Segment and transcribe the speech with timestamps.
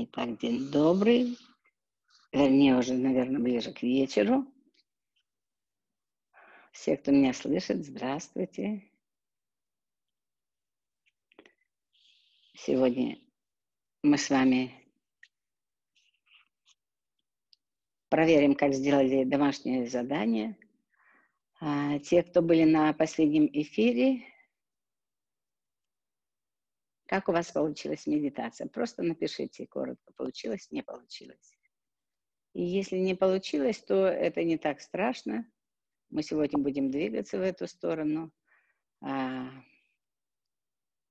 [0.00, 1.36] Итак, день добрый.
[2.30, 4.46] Вернее, уже, наверное, ближе к вечеру.
[6.70, 8.88] Все, кто меня слышит, здравствуйте.
[12.54, 13.18] Сегодня
[14.04, 14.72] мы с вами
[18.08, 20.56] проверим, как сделали домашнее задание.
[21.60, 24.22] А, те, кто были на последнем эфире,
[27.08, 28.68] как у вас получилась медитация?
[28.68, 31.58] Просто напишите коротко, получилось, не получилось.
[32.52, 35.50] И если не получилось, то это не так страшно.
[36.10, 38.30] Мы сегодня будем двигаться в эту сторону.
[39.00, 39.48] А,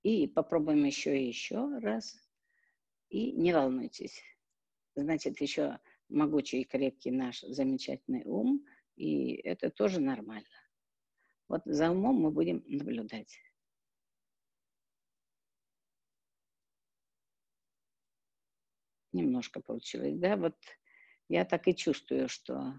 [0.03, 2.16] и попробуем еще и еще раз.
[3.09, 4.22] И не волнуйтесь.
[4.94, 8.64] Значит, еще могучий и крепкий наш замечательный ум.
[8.98, 10.45] И это тоже нормально.
[11.48, 13.39] Вот за умом мы будем наблюдать.
[19.17, 20.38] Немножко получилось, да?
[20.38, 20.55] Вот
[21.28, 22.75] я так и чувствую, что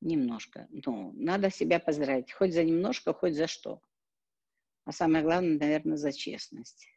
[0.00, 0.66] немножко.
[0.70, 2.32] Ну, надо себя поздравить.
[2.32, 3.82] Хоть за немножко, хоть за что.
[4.86, 6.88] А самое главное, наверное, за честность.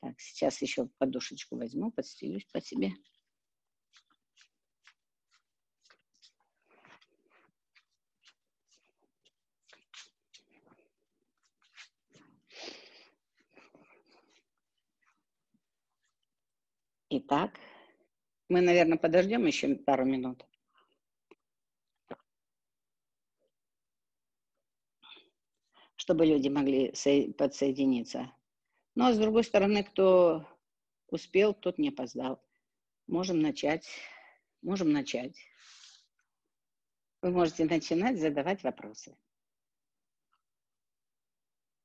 [0.00, 2.92] Так, сейчас еще подушечку возьму, подстелюсь по себе.
[17.18, 17.58] Итак,
[18.50, 20.44] мы, наверное, подождем еще пару минут.
[25.96, 26.92] чтобы люди могли
[27.32, 28.30] подсоединиться.
[28.94, 30.46] Ну, а с другой стороны, кто
[31.08, 32.40] успел, тот не опоздал.
[33.08, 33.88] Можем начать.
[34.62, 35.36] Можем начать.
[37.22, 39.16] Вы можете начинать задавать вопросы.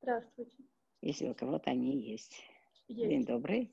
[0.02, 0.58] Здравствуйте.
[1.02, 2.44] Если у кого-то они есть.
[2.88, 3.10] есть.
[3.10, 3.72] День добрый.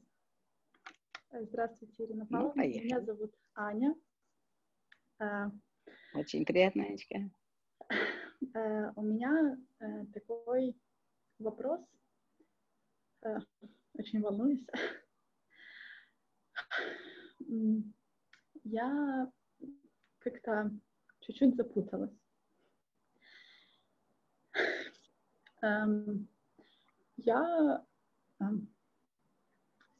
[1.30, 2.62] Э, здравствуйте, Ирина ну, Павловна.
[2.62, 3.94] Ну, Меня зовут Аня.
[5.18, 5.50] Э,
[6.14, 7.30] Очень приятно, Анечка.
[8.54, 9.58] Э, у меня
[10.14, 10.74] такой
[11.38, 11.80] вопрос.
[13.94, 14.64] Очень волнуюсь.
[18.64, 19.30] Я
[20.20, 20.70] как-то
[21.20, 22.16] чуть-чуть запуталась.
[25.60, 26.28] Эм,
[27.16, 27.84] я
[28.40, 28.72] эм,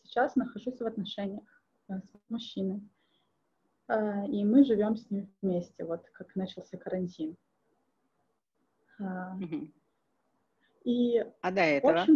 [0.08, 2.82] сейчас нахожусь в отношениях э, с мужчиной.
[3.88, 7.36] Э, и мы живем с ним вместе, вот как начался карантин.
[8.98, 9.70] Угу.
[10.84, 12.06] И, а до этого?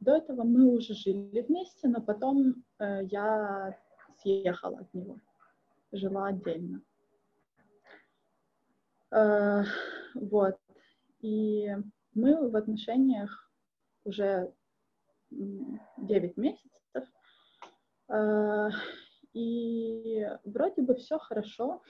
[0.00, 3.78] До этого мы уже жили вместе, но потом я
[4.22, 5.20] съехала от него,
[5.90, 6.80] жила отдельно.
[10.14, 10.58] Вот.
[11.20, 11.68] И
[12.14, 13.52] мы в отношениях
[14.04, 14.54] уже
[15.96, 17.04] 9 месяцев.
[18.08, 18.70] А,
[19.32, 21.82] и вроде бы все хорошо.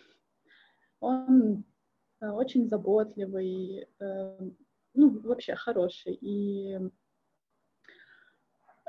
[1.00, 1.64] Он
[2.20, 4.38] э, очень заботливый, э,
[4.94, 6.14] ну, вообще хороший.
[6.14, 6.78] И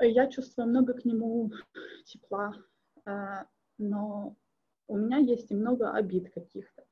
[0.00, 1.50] я чувствую много к нему
[2.04, 2.54] тепла,
[3.04, 3.46] а,
[3.78, 4.36] но
[4.86, 6.84] у меня есть и много обид каких-то.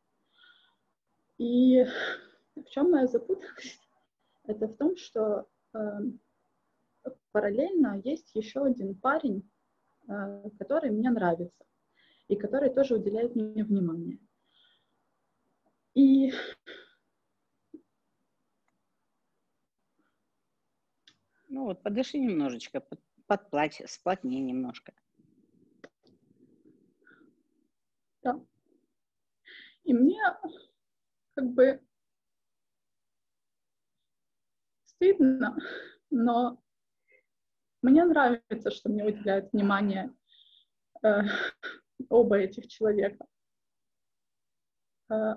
[1.39, 1.84] И
[2.56, 3.81] в чем моя запутанность?
[4.44, 6.21] Это в том, что эм,
[7.32, 9.50] параллельно есть еще один парень,
[10.09, 11.65] э, который мне нравится
[12.28, 14.19] и который тоже уделяет мне внимание.
[15.94, 16.32] И
[21.48, 24.93] ну вот подыши немножечко, под, подплачь, сплотни немножко.
[28.22, 28.41] Да.
[29.84, 30.20] И мне
[31.34, 31.82] как бы
[34.84, 35.59] стыдно,
[36.10, 36.62] но
[37.82, 40.15] мне нравится, что мне уделяют внимание
[41.03, 41.22] э,
[42.09, 43.26] оба этих человека.
[45.10, 45.34] Э,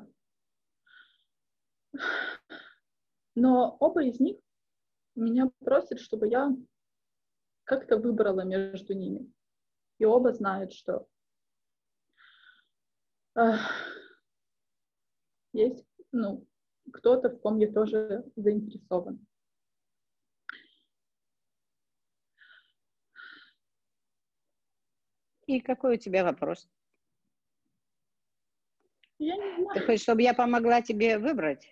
[3.36, 4.38] но оба из них
[5.16, 6.56] меня просят, чтобы я
[7.64, 9.32] как-то выбрала между ними.
[9.98, 11.08] И оба знают, что
[13.36, 13.54] э,
[15.54, 16.48] есть ну,
[16.94, 19.26] кто-то, в ком я тоже заинтересован.
[25.48, 26.68] И какой у тебя вопрос?
[29.20, 29.74] Я не знаю.
[29.74, 31.68] Ты хочешь, чтобы я помогла тебе выбрать?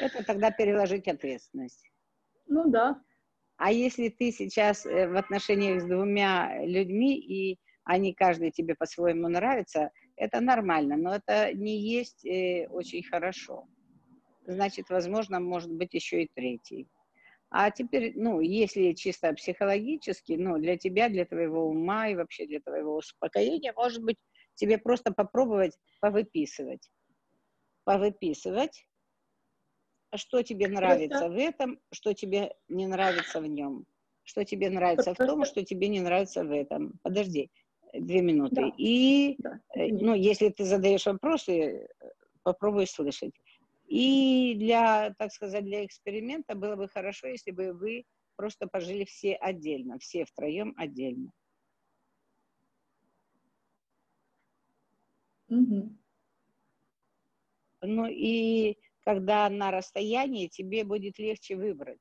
[0.00, 1.90] Это тогда переложить ответственность.
[2.46, 3.02] Ну да.
[3.56, 9.28] А если ты сейчас э, в отношениях с двумя людьми, и они каждый тебе по-своему
[9.28, 13.66] нравится, это нормально, но это не есть э, очень хорошо.
[14.46, 16.88] Значит, возможно, может быть еще и третий.
[17.54, 22.60] А теперь, ну, если чисто психологически, ну, для тебя, для твоего ума и вообще для
[22.60, 24.16] твоего успокоения, может быть,
[24.54, 26.90] тебе просто попробовать повыписывать.
[27.84, 28.86] Повыписывать,
[30.14, 31.28] что тебе нравится просто...
[31.28, 33.84] в этом, что тебе не нравится в нем.
[34.24, 35.24] Что тебе нравится просто...
[35.24, 36.98] в том, что тебе не нравится в этом.
[37.02, 37.50] Подожди,
[37.92, 38.62] две минуты.
[38.62, 38.72] Да.
[38.78, 39.60] И, да.
[39.74, 41.86] Э, ну, если ты задаешь вопросы,
[42.44, 43.34] попробуй слышать.
[43.92, 48.06] И для, так сказать, для эксперимента было бы хорошо, если бы вы
[48.36, 51.30] просто пожили все отдельно, все втроем отдельно.
[55.50, 55.94] Угу.
[57.82, 62.00] Ну и когда на расстоянии, тебе будет легче выбрать.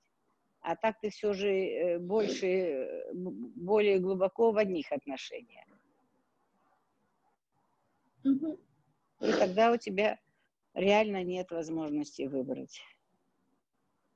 [0.61, 5.65] А так ты все же э, больше, э, более глубоко в одних отношениях.
[8.23, 8.57] Угу.
[9.23, 10.17] И тогда у тебя
[10.73, 12.81] реально нет возможности выбрать.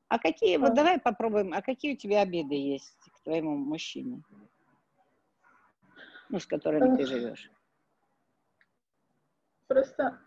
[0.07, 4.22] А какие, вот давай попробуем, а какие у тебя обиды есть к твоему мужчине?
[6.30, 7.52] Ну, с которыми ты живешь.
[9.68, 10.19] Просто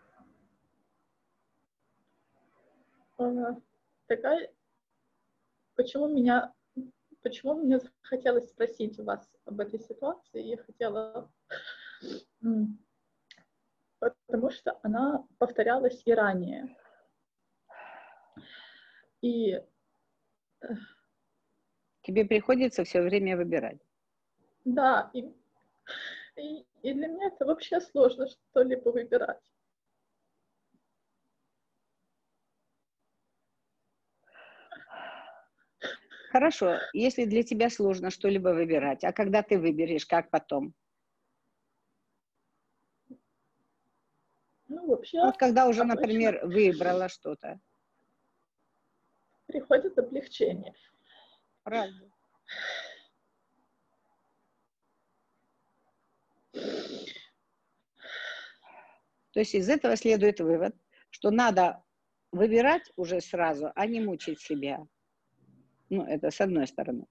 [3.18, 3.56] а,
[4.06, 4.50] такая,
[5.76, 6.52] почему меня,
[7.22, 10.42] почему мне захотелось спросить вас об этой ситуации?
[10.42, 11.30] Я хотела
[13.98, 16.76] потому что она повторялась и ранее.
[19.20, 19.60] И
[20.60, 20.68] э,
[22.02, 23.80] тебе приходится все время выбирать.
[24.64, 25.22] Да, и,
[26.36, 29.42] и, и для меня это вообще сложно что-либо выбирать.
[36.30, 40.74] Хорошо, если для тебя сложно что-либо выбирать, а когда ты выберешь, как потом?
[44.88, 45.20] Вообще...
[45.20, 47.60] Вот когда уже, например, выбрала что-то.
[49.46, 50.74] Приходит облегчение.
[51.62, 52.10] Правда.
[59.32, 60.74] То есть из этого следует вывод,
[61.10, 61.82] что надо
[62.32, 64.86] выбирать уже сразу, а не мучить себя.
[65.90, 67.06] Ну, это с одной стороны.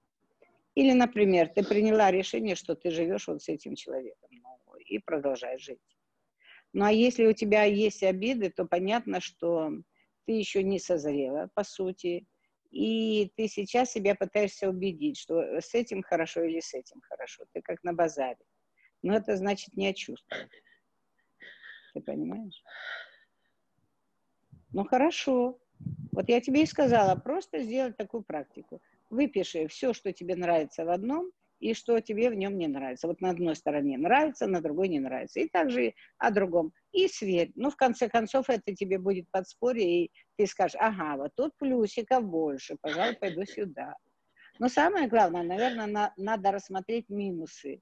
[0.74, 4.30] Или, например, ты приняла решение, что ты живешь вот с этим человеком
[4.78, 5.97] и продолжаешь жить.
[6.72, 9.70] Ну а если у тебя есть обиды, то понятно, что
[10.26, 12.26] ты еще не созрела, по сути,
[12.70, 17.44] и ты сейчас себя пытаешься убедить, что с этим хорошо или с этим хорошо.
[17.52, 18.36] Ты как на базаре.
[19.02, 20.46] Но это значит не о чувствах.
[21.94, 22.62] Ты понимаешь?
[24.72, 25.58] Ну хорошо.
[26.12, 28.82] Вот я тебе и сказала, просто сделать такую практику.
[29.08, 33.08] Выпиши все, что тебе нравится в одном, и что тебе в нем не нравится.
[33.08, 35.40] Вот на одной стороне нравится, на другой не нравится.
[35.40, 36.72] И также о другом.
[36.92, 37.52] И сверь.
[37.56, 42.24] Ну, в конце концов, это тебе будет подспорье, и ты скажешь, ага, вот тут плюсиков
[42.24, 43.96] больше, пожалуй, пойду сюда.
[44.58, 47.80] Но самое главное, наверное, на, надо рассмотреть минусы.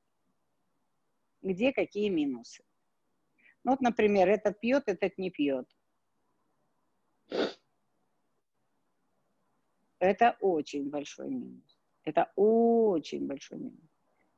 [1.43, 2.64] Где какие минусы.
[3.64, 5.67] Ну, вот, например, этот пьет, этот не пьет.
[9.99, 11.75] Это очень большой минус.
[12.06, 13.91] Это очень большой минус,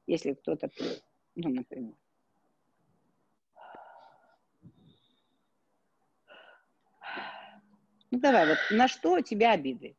[0.06, 0.70] если кто-то
[1.34, 1.94] ну, например.
[8.10, 9.96] Ну, давай, вот на что у тебя обиды?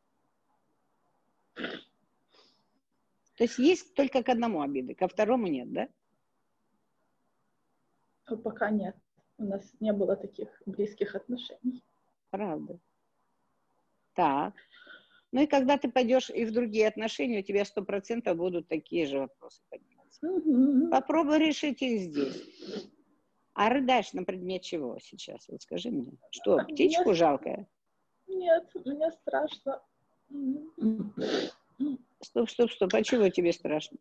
[1.54, 5.88] То есть есть только к одному обиды, ко второму нет, да?
[8.28, 8.96] Ну, пока нет.
[9.38, 11.82] У нас не было таких близких отношений.
[12.30, 12.78] Правда.
[14.14, 14.54] Так.
[15.32, 19.06] Ну и когда ты пойдешь и в другие отношения, у тебя сто процентов будут такие
[19.06, 20.90] же вопросы подниматься.
[20.90, 22.42] Попробуй решить их здесь.
[23.54, 25.46] А рыдаешь на предмет чего сейчас?
[25.48, 26.12] Вот скажи мне.
[26.30, 27.14] Что, птичку мне...
[27.14, 27.68] жалкая?
[28.26, 29.82] Нет, мне страшно.
[32.22, 32.94] Стоп, стоп, стоп.
[32.94, 33.98] А чего тебе страшно?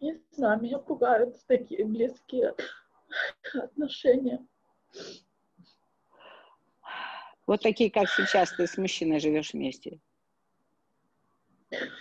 [0.00, 2.54] Не знаю, меня пугают такие близкие
[3.54, 4.46] отношения.
[7.48, 9.98] Вот такие, как сейчас ты с мужчиной живешь вместе.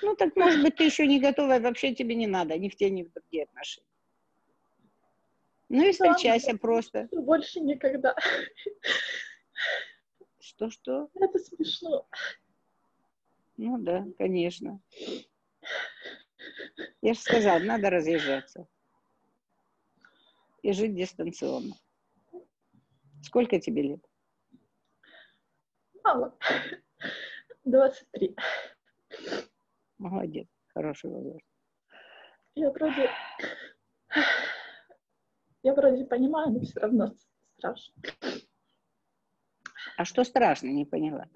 [0.02, 2.90] Ну, так, может быть, ты еще не готова, вообще тебе не надо, ни в те,
[2.90, 3.88] ни в другие отношения.
[5.70, 7.08] Ну и встречайся да, просто.
[7.14, 8.14] Больше никогда.
[10.40, 11.10] Что-что?
[11.16, 12.06] Это смешно.
[13.56, 14.82] Ну да, конечно.
[17.02, 18.68] Я же сказала, надо разъезжаться.
[20.62, 21.76] И жить дистанционно.
[23.24, 24.07] Сколько тебе лет?
[26.08, 26.38] Мало.
[27.66, 28.36] 23.
[29.98, 31.46] Молодец, хороший возраст.
[32.56, 33.10] Я вроде...
[35.64, 37.14] Я вроде понимаю, но все равно
[37.58, 37.94] страшно.
[39.98, 41.28] А что страшно, не поняла?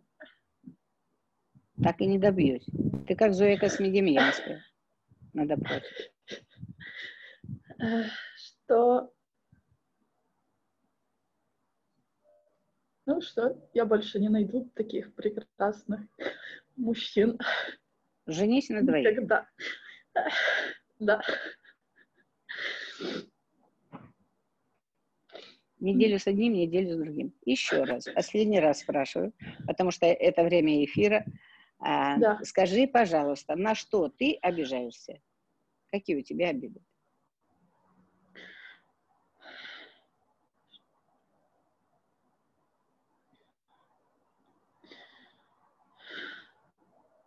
[1.83, 2.65] Так и не добьюсь.
[3.07, 4.63] Ты как Зоя Космедемьянская
[5.33, 6.11] на допросе.
[8.35, 9.11] Что...
[13.05, 16.01] Ну что, я больше не найду таких прекрасных
[16.75, 17.39] мужчин.
[18.27, 19.11] Женись на двоих.
[19.11, 19.47] Никогда.
[20.99, 21.21] Да.
[25.79, 27.33] Неделю с одним, неделю с другим.
[27.43, 29.33] Еще раз, последний раз спрашиваю,
[29.65, 31.25] потому что это время эфира.
[31.79, 32.39] А, Да.
[32.43, 35.19] Скажи, пожалуйста, на что ты обижаешься?
[35.89, 36.81] Какие у тебя обиды?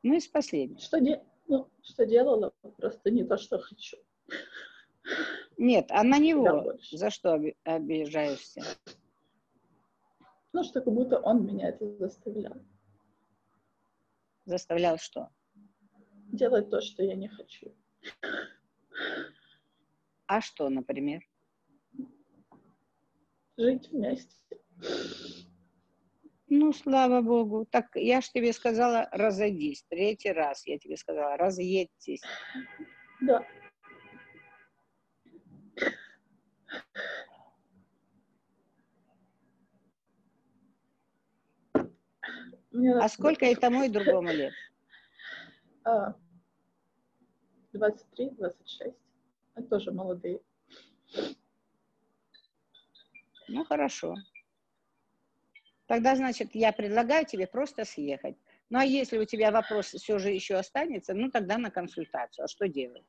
[0.05, 0.81] Ну, из последних.
[0.83, 1.25] Что, де...
[1.49, 3.97] ну, что делала, просто не то, что хочу.
[5.57, 8.61] Нет, а на него за что оби- обижаешься?
[10.53, 12.63] Ну, что как будто он меня это заставлял.
[14.45, 15.31] Заставлял что?
[16.33, 17.75] Делать то, что я не хочу.
[20.27, 21.27] А что, например?
[23.57, 24.37] Жить вместе.
[26.57, 27.65] Ну, слава богу.
[27.65, 29.83] Так я ж тебе сказала, разойдись.
[29.91, 32.23] Третий раз я тебе сказала, разъедьтесь.
[33.21, 33.45] Да.
[43.01, 44.53] А сколько и тому, и другому лет?
[45.87, 46.15] А,
[47.73, 48.95] 23, 26.
[49.55, 50.41] Это тоже молодые.
[53.49, 54.17] Ну, хорошо.
[55.87, 58.37] Тогда, значит, я предлагаю тебе просто съехать.
[58.71, 62.45] Ну, а если у тебя вопрос все же еще останется, ну, тогда на консультацию.
[62.45, 63.05] А что делать?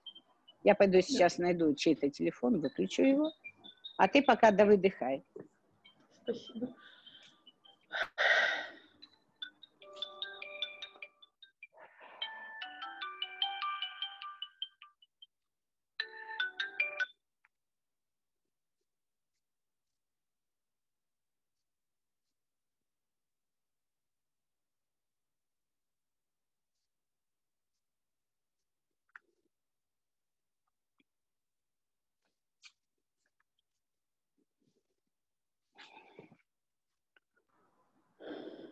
[0.64, 3.32] Я пойду сейчас найду чей-то телефон, выключу его,
[3.98, 5.24] а ты пока да выдыхай.
[6.24, 6.76] Спасибо.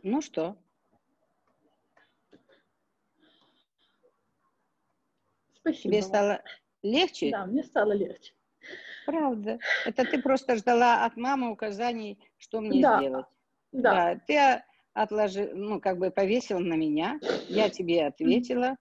[0.04, 0.58] Ну что,
[5.54, 5.82] Спасибо.
[5.82, 6.44] тебе стало
[6.82, 7.32] легче?
[7.32, 8.34] Да, мне стало легче.
[9.06, 9.60] Правда.
[9.86, 12.98] Это ты просто ждала от мамы указаний, что мне Да.
[12.98, 13.26] сделать.
[13.72, 17.18] Да, ты а, отложи, ну, как бы повесил на меня,
[17.48, 18.76] я тебе ответила,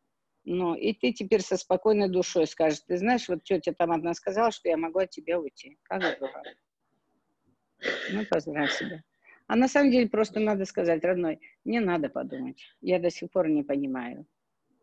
[0.45, 4.51] ну, и ты теперь со спокойной душой скажешь, ты знаешь, вот тетя там одна сказала,
[4.51, 5.79] что я могу от тебя уйти.
[5.85, 6.43] Как здорово.
[8.11, 9.03] Ну, поздравь себя.
[9.53, 12.59] А на самом деле просто надо сказать, родной, не надо подумать.
[12.81, 14.27] Я до сих пор не понимаю,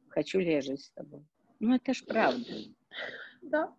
[0.09, 1.25] хочу ли я жить с тобой.
[1.59, 2.45] Ну, это ж правда.
[3.41, 3.73] да,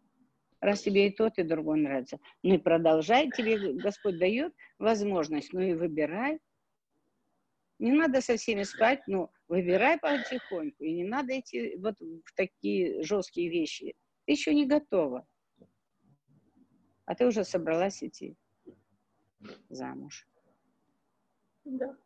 [0.61, 2.19] Раз тебе и тот, и другой нравится.
[2.43, 6.41] Ну и продолжай, тебе Господь дает возможность, ну и выбирай.
[7.79, 10.83] Не надо со всеми спать, но выбирай потихоньку.
[10.83, 13.95] И не надо идти вот в такие жесткие вещи.
[14.27, 15.25] Ты еще не готова.
[17.05, 18.37] А ты уже собралась идти
[19.69, 20.27] замуж.
[21.65, 21.97] Да.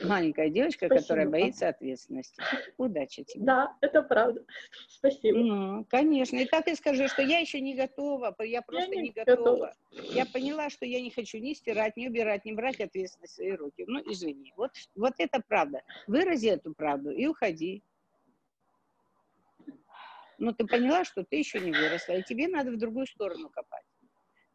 [0.00, 1.32] Маленькая девочка, Спасибо которая вам.
[1.32, 2.40] боится ответственности.
[2.76, 3.44] Удачи тебе.
[3.44, 4.44] Да, это правда.
[4.86, 5.38] Спасибо.
[5.38, 6.36] Ну, конечно.
[6.36, 9.36] И так и скажи, что я еще не готова, я просто не не, готова.
[9.36, 9.74] готова.
[10.12, 13.52] Я поняла, что я не хочу ни стирать, ни убирать, ни брать ответственность в свои
[13.52, 13.84] руки.
[13.88, 14.52] Ну, извини.
[14.56, 15.82] Вот, вот это правда.
[16.06, 17.82] Вырази эту правду и уходи.
[20.38, 23.82] Но ты поняла, что ты еще не выросла, и тебе надо в другую сторону копать.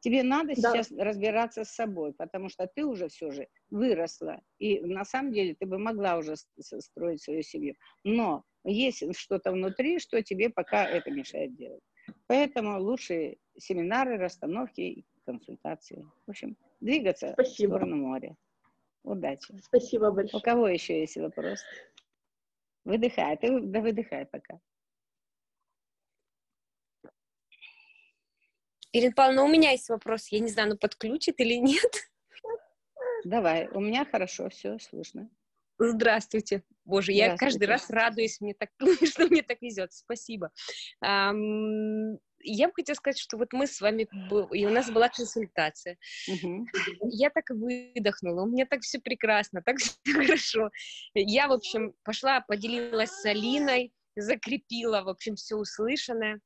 [0.04, 0.56] Тебе надо Да.
[0.74, 4.42] сейчас разбираться с собой, потому что ты уже все же выросла.
[4.60, 7.76] И на самом деле ты бы могла уже строить свою семью.
[8.04, 11.82] Но есть что-то внутри, что тебе пока это мешает делать.
[12.28, 16.06] Поэтому лучшие семинары, расстановки консультации.
[16.28, 17.70] В общем, двигаться в Спасибо.
[17.76, 18.36] сторону моря.
[19.04, 19.58] Удачи.
[19.62, 20.44] Спасибо У большое.
[20.44, 21.62] кого еще есть вопрос?
[22.84, 23.38] Выдыхай.
[23.38, 24.60] Ты да выдыхай пока.
[28.94, 30.28] Ирина Павловна, у меня есть вопрос.
[30.28, 32.10] Я не знаю, ну подключит или нет.
[33.26, 33.68] Давай.
[33.70, 35.30] У меня хорошо все слышно.
[35.80, 36.64] Здравствуйте.
[36.86, 37.46] Боже, я Здравствуйте.
[37.46, 38.70] каждый раз радуюсь, мне так,
[39.10, 39.92] что мне так везет.
[39.94, 40.52] Спасибо.
[41.02, 44.08] Я бы хотела сказать, что вот мы с вами,
[44.54, 45.98] и у нас была консультация.
[46.28, 46.68] Мгм.
[47.10, 50.70] Я так выдохнула, у меня так все прекрасно, так все хорошо.
[51.16, 56.42] Я, в общем, пошла, поделилась с Алиной, закрепила, в общем, все услышанное.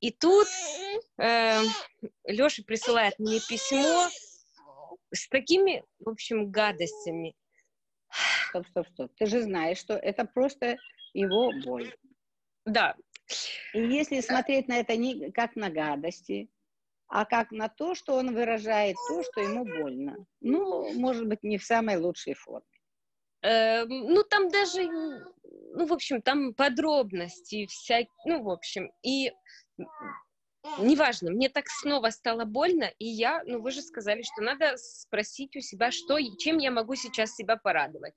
[0.00, 0.46] И тут
[1.18, 4.08] Леша присылает мне письмо
[5.12, 7.34] с такими, в общем, гадостями.
[8.50, 9.12] стоп, стоп, стоп.
[9.16, 10.76] Ты же знаешь, что это просто
[11.14, 11.94] его боль.
[12.64, 12.96] Да.
[13.72, 16.48] И если смотреть на это не как на гадости,
[17.08, 20.26] а как на то, что он выражает то, что ему больно.
[20.40, 22.66] Ну, может быть, не в самой лучшей форме.
[23.42, 29.32] Э, ну, там даже, ну, в общем, там подробности всякие, ну, в общем, и
[30.78, 35.56] неважно, мне так снова стало больно, и я, ну, вы же сказали, что надо спросить
[35.56, 38.14] у себя, что, чем я могу сейчас себя порадовать.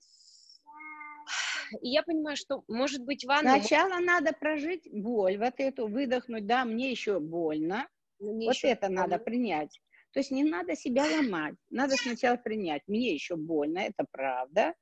[1.82, 3.50] И я понимаю, что, может быть, ванну...
[3.50, 7.88] Сначала надо прожить боль, вот эту, выдохнуть, да, мне еще больно,
[8.18, 9.02] мне вот еще это больно.
[9.02, 9.80] надо принять.
[10.12, 14.74] То есть не надо себя ломать, надо сначала принять, мне еще больно, это правда.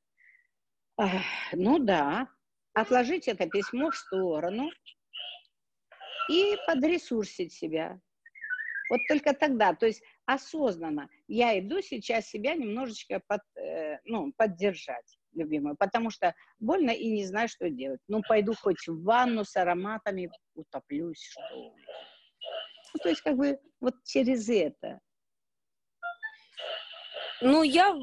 [1.53, 2.29] Ну да,
[2.73, 4.71] отложить это письмо в сторону,
[6.29, 8.01] и подресурсить себя.
[8.91, 15.19] Вот только тогда, то есть осознанно я иду сейчас себя немножечко под, э, ну, поддержать,
[15.33, 18.01] любимую, потому что больно и не знаю, что делать.
[18.09, 21.75] Ну, пойду хоть в ванну с ароматами, утоплюсь, что.
[22.95, 25.01] Ну, то есть как бы вот через это.
[27.41, 27.97] Ну, я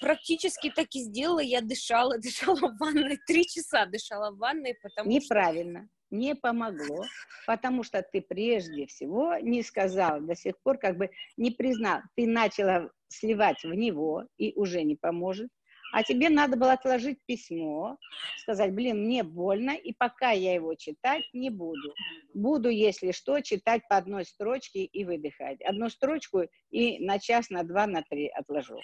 [0.00, 1.40] практически так и сделала.
[1.40, 5.88] Я дышала, дышала в ванной, три часа дышала в ванной, потому Неправильно.
[6.10, 7.04] Не помогло,
[7.46, 12.26] потому что ты прежде всего не сказал до сих пор, как бы не признал, ты
[12.26, 15.48] начала сливать в него и уже не поможет,
[15.92, 17.96] а тебе надо было отложить письмо,
[18.42, 21.94] сказать, блин, мне больно, и пока я его читать не буду.
[22.34, 25.62] Буду, если что, читать по одной строчке и выдыхать.
[25.62, 28.78] Одну строчку и на час, на два, на три отложу.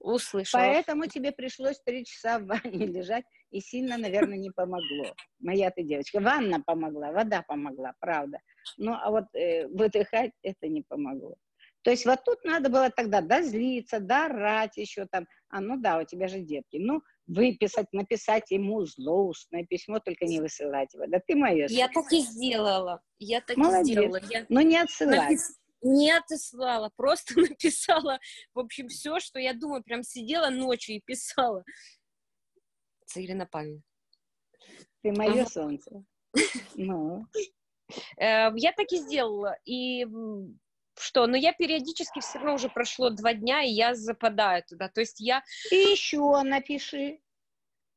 [0.00, 0.62] Услышала.
[0.62, 5.14] Поэтому тебе пришлось три часа в ванне лежать, и сильно, наверное, не помогло.
[5.38, 6.20] Моя ты девочка.
[6.20, 8.38] Ванна помогла, вода помогла, правда.
[8.78, 11.36] Ну, а вот э, выдыхать это не помогло.
[11.82, 15.26] То есть вот тут надо было тогда дозлиться, дорать еще там.
[15.48, 16.76] А ну да, у тебя же детки.
[16.76, 21.06] Ну, выписать, написать ему злоустное письмо, только не высылать его.
[21.06, 21.66] Да ты моя.
[21.68, 23.00] Я так и сделала.
[23.18, 23.88] Я так Молодец.
[23.88, 24.20] и сделала.
[24.30, 24.46] Я...
[24.48, 25.20] Но не отсылать.
[25.20, 28.18] Напис не отослала, просто написала,
[28.54, 31.64] в общем, все, что я думаю, прям сидела ночью и писала.
[33.06, 33.82] Царина Павловна.
[35.02, 35.46] Ты мое ага.
[35.46, 36.04] солнце.
[36.74, 37.26] Ну.
[38.16, 39.56] Э, я так и сделала.
[39.64, 40.06] И
[40.98, 44.88] что, но я периодически все равно уже прошло два дня, и я западаю туда.
[44.88, 45.42] То есть я...
[45.70, 47.20] И еще напиши.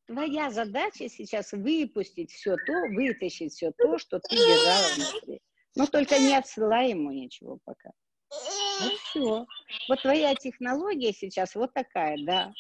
[0.06, 5.42] Твоя задача сейчас выпустить все то, вытащить все то, что ты держала внутри.
[5.76, 7.92] Но только не отсылай ему ничего пока.
[8.82, 9.46] Вот все.
[9.90, 12.52] Вот твоя технология сейчас вот такая, да.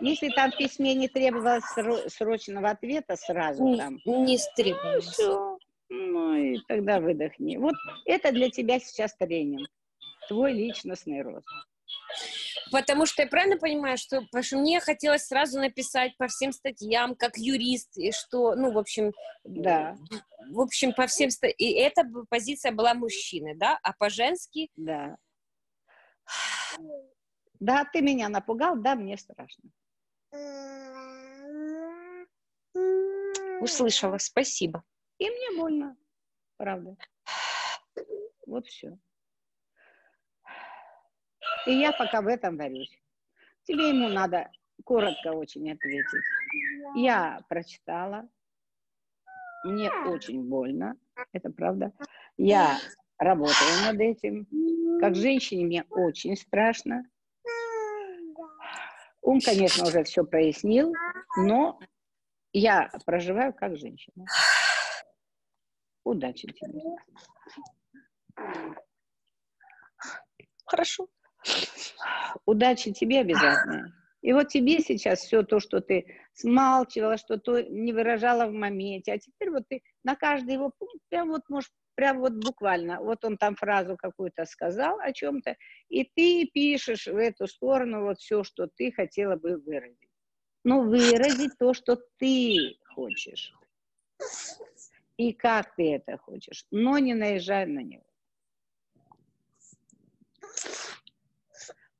[0.00, 1.64] Если там в письме не требовалось
[2.08, 3.98] срочного ответа сразу не, там.
[4.04, 5.06] Не требовалось.
[5.06, 5.58] Все.
[5.88, 7.56] Ну и тогда выдохни.
[7.56, 7.74] Вот
[8.06, 9.68] это для тебя сейчас тренинг.
[10.28, 11.46] Твой личностный рост.
[12.72, 17.14] Потому что я правильно понимаю, что, потому что мне хотелось сразу написать по всем статьям,
[17.14, 19.12] как юрист, и что, ну, в общем,
[19.44, 19.94] да.
[20.50, 21.56] В общем, по всем статьям.
[21.58, 23.78] И эта позиция была мужчины, да?
[23.82, 24.70] А по-женски...
[24.76, 25.16] Да.
[27.60, 29.70] Да, ты меня напугал, да, мне страшно.
[33.60, 34.82] Услышала, спасибо.
[35.18, 35.96] И мне больно,
[36.56, 36.96] правда.
[38.46, 38.98] Вот все.
[41.66, 42.98] И я пока в этом варюсь.
[43.64, 44.50] Тебе ему надо
[44.84, 46.24] коротко очень ответить.
[46.96, 48.28] Я прочитала.
[49.64, 50.96] Мне очень больно.
[51.32, 51.92] Это правда.
[52.36, 52.78] Я
[53.18, 54.46] работаю над этим.
[55.00, 57.04] Как женщине мне очень страшно.
[59.20, 60.92] Ум, конечно, уже все прояснил,
[61.36, 61.78] но
[62.52, 64.26] я проживаю как женщина.
[66.04, 66.82] Удачи тебе.
[70.66, 71.08] Хорошо.
[72.46, 73.94] Удачи тебе обязательно.
[74.22, 79.12] И вот тебе сейчас все то, что ты смалчивала, что то не выражала в моменте,
[79.12, 83.24] а теперь вот ты на каждый его пункт прям вот можешь, прям вот буквально, вот
[83.24, 85.56] он там фразу какую-то сказал о чем-то,
[85.88, 89.98] и ты пишешь в эту сторону вот все, что ты хотела бы выразить.
[90.64, 93.52] Ну, выразить то, что ты хочешь.
[95.16, 98.11] И как ты это хочешь, но не наезжай на него.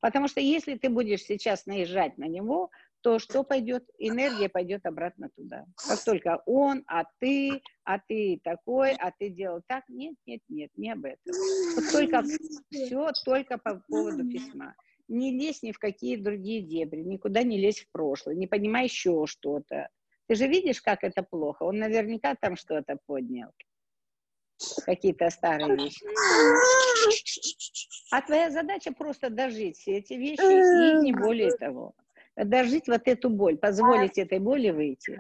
[0.03, 3.85] Потому что если ты будешь сейчас наезжать на него, то что пойдет?
[3.99, 5.65] Энергия пойдет обратно туда.
[5.77, 9.85] Как только он, а ты, а ты такой, а ты делал так.
[9.89, 11.33] Нет, нет, нет, не об этом.
[11.77, 12.25] Вот только
[12.71, 14.75] все только по поводу письма.
[15.07, 19.27] Не лезь ни в какие другие дебри, никуда не лезь в прошлое, не понимай еще
[19.27, 19.89] что-то.
[20.27, 21.63] Ты же видишь, как это плохо.
[21.63, 23.51] Он наверняка там что-то поднял.
[24.85, 26.05] Какие-то старые вещи.
[28.11, 31.95] А твоя задача просто дожить все эти вещи и не более того.
[32.37, 35.19] Дожить вот эту боль, позволить этой боли выйти.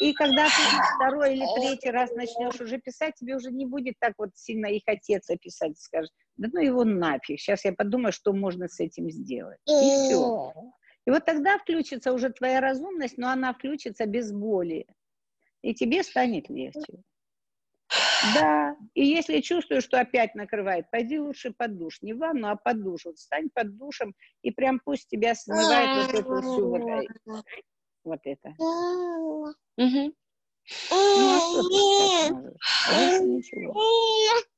[0.00, 0.50] И когда ты
[0.96, 4.82] второй или третий раз начнешь уже писать, тебе уже не будет так вот сильно их
[4.86, 9.60] отец описать, скажет, да ну его нафиг, сейчас я подумаю, что можно с этим сделать.
[9.66, 10.52] И все.
[11.06, 14.86] И вот тогда включится уже твоя разумность, но она включится без боли.
[15.62, 17.02] И тебе станет легче.
[18.34, 22.00] Да, и если чувствуешь, что опять накрывает, пойди лучше под душ.
[22.02, 23.04] Не в ванну, а под душ.
[23.04, 27.06] Вот встань под душем, и прям пусть тебя смывает вот эту всю вот,
[28.04, 28.54] вот это.
[28.58, 29.54] Ну, а.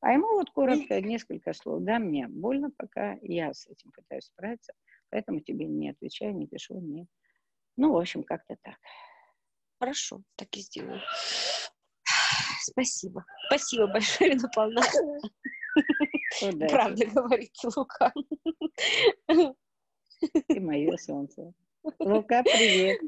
[0.00, 1.82] А ему вот коротко несколько слов.
[1.82, 4.72] Да, мне больно пока, я с этим пытаюсь справиться,
[5.10, 7.06] поэтому тебе не отвечаю, не пишу, не...
[7.76, 8.76] Ну, в общем, как-то так.
[9.78, 11.00] Хорошо, так и сделаю.
[12.70, 13.24] Спасибо.
[13.46, 14.82] Спасибо большое, Наполна.
[16.42, 16.72] Удачи.
[16.72, 18.12] Правда говорит Лука.
[19.26, 21.52] Ты мое солнце.
[21.98, 23.00] Лука, привет.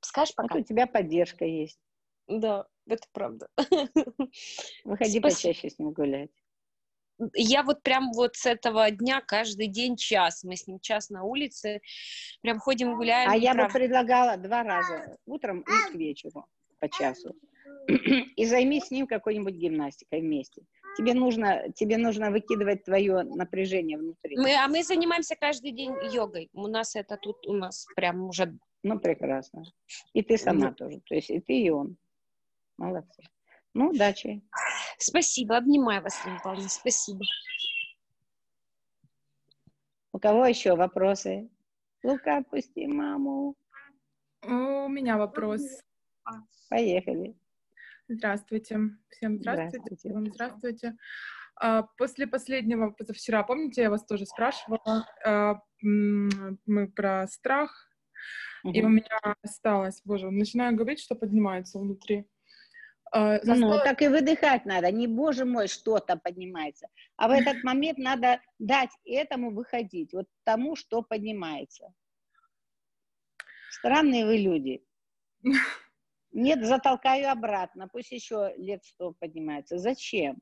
[0.00, 0.58] Скажешь Вот пока?
[0.58, 1.80] у тебя поддержка есть.
[2.26, 3.48] Да, это правда.
[3.56, 5.28] Выходи Спасибо.
[5.28, 6.30] почаще с ним гулять.
[7.34, 10.42] Я вот прям вот с этого дня каждый день час.
[10.42, 11.80] Мы с ним час на улице.
[12.40, 13.30] Прям ходим, гуляем.
[13.30, 13.74] А и я бы правда.
[13.78, 16.46] предлагала два раза, утром и к вечеру,
[16.78, 17.34] по часу.
[18.36, 20.62] И займись с ним какой-нибудь гимнастикой вместе.
[20.96, 24.36] Тебе нужно, тебе нужно выкидывать твое напряжение внутри.
[24.36, 26.50] Мы, а мы занимаемся каждый день йогой.
[26.52, 28.58] У нас это тут, у нас прям уже...
[28.82, 29.62] Ну, прекрасно.
[30.12, 31.00] И ты сама тоже.
[31.06, 31.96] То есть и ты, и он.
[32.76, 33.22] Молодцы.
[33.74, 34.42] Ну, удачи.
[34.98, 37.24] Спасибо, обнимаю вас, Лена Павловна, спасибо.
[40.12, 41.48] У кого еще вопросы?
[42.02, 43.54] Лука, отпусти маму.
[44.42, 45.62] У меня вопрос.
[46.68, 47.36] Поехали.
[48.12, 48.80] Здравствуйте.
[49.08, 49.78] Всем здравствуйте.
[49.78, 50.12] Здравствуйте.
[50.12, 50.96] Вам здравствуйте.
[51.54, 57.88] А, После последнего, позавчера, помните, я вас тоже спрашивала, а, мы про страх,
[58.64, 62.26] и у меня осталось, боже, начинаю говорить, что поднимается внутри.
[63.12, 64.90] А, Ну, так и выдыхать надо.
[64.90, 66.88] Не, боже мой, что-то поднимается.
[67.16, 71.92] А в этот момент надо дать этому выходить, вот тому, что поднимается.
[73.70, 74.84] Странные вы люди.
[76.32, 77.88] Нет, затолкаю обратно.
[77.88, 79.78] Пусть еще лет сто поднимается.
[79.78, 80.40] Зачем?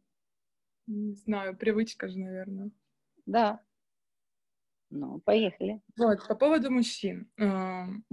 [0.86, 2.70] Не знаю, привычка же, наверное.
[3.26, 3.60] Да.
[4.90, 5.80] Ну, поехали.
[5.96, 7.30] Вот, по поводу мужчин.
[7.36, 8.04] Мгм.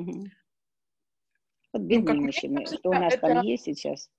[1.74, 4.10] Вот бедные Ну, мужчины, кажется, кто у нас там это- есть сейчас,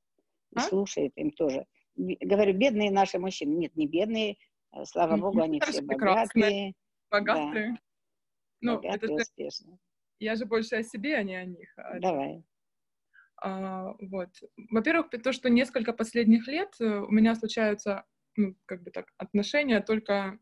[0.53, 0.61] и А?
[0.63, 1.67] слушает им тоже.
[1.97, 3.55] Говорю, бедные наши мужчины.
[3.57, 4.37] Нет, не бедные,
[4.73, 6.75] э, слава богу, они все богатые,
[7.11, 7.79] Богатые.
[8.61, 9.79] Ну, это богатые, успешные.
[10.19, 11.73] я же больше о себе, а не о них.
[11.79, 12.43] А Давай.
[13.43, 14.31] А, вот.
[14.71, 18.05] Во-первых, то, что несколько последних лет э, у меня случаются,
[18.37, 20.39] ну, как бы так, отношения только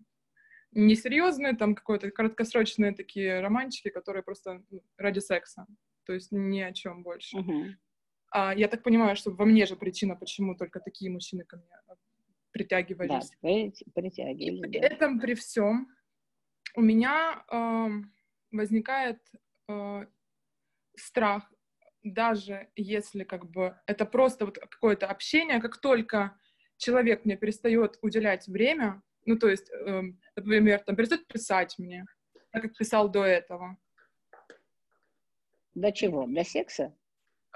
[0.73, 5.67] несерьезные, там какое-то краткосрочные такие романчики, которые просто ну, ради секса,
[6.05, 7.37] то есть ни о чем больше.
[7.39, 7.77] Мгм.
[8.31, 11.67] А, я так понимаю, что во мне же причина, почему только такие мужчины ко мне
[11.67, 11.97] э, Да,
[12.53, 13.31] притягивались.
[13.43, 13.83] прит-
[14.19, 14.87] И при да.
[14.87, 15.89] этом, при всем,
[16.77, 18.13] у меня эм,
[18.51, 19.21] возникает
[19.69, 20.07] э,
[20.97, 21.53] страх,
[22.05, 26.37] даже если как бы это просто вот какое-то общение, как только
[26.77, 32.05] человек мне перестает уделять время, ну то есть, эм, например, там перестает писать мне,
[32.53, 33.79] так как писал до этого,
[35.75, 36.27] До чего?
[36.27, 36.95] До секса?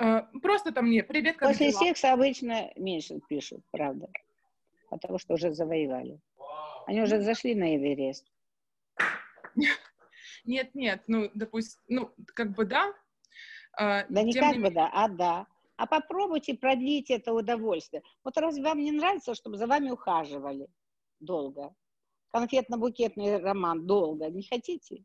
[0.00, 4.08] Э, просто там мне привет, как После дела?» секса обычно меньше пишут, правда.
[4.90, 6.20] Потому что уже завоевали.
[6.86, 8.26] Они уже зашли на Эверест.
[10.44, 12.94] Нет, нет, ну, допустим, ну, как бы да.
[13.78, 15.46] Э, Да не как бы да, а да.
[15.76, 18.02] А попробуйте продлить это удовольствие.
[18.24, 20.68] Вот разве вам не нравится, чтобы за вами ухаживали
[21.20, 21.74] долго?
[22.34, 24.28] Конфетно-букетный роман долго.
[24.28, 25.04] Не хотите?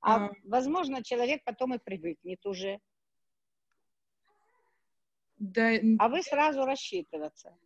[0.00, 0.30] А, А.
[0.44, 2.80] возможно, человек потом и привыкнет уже.
[5.38, 7.56] Да, А вы сразу рассчитываться.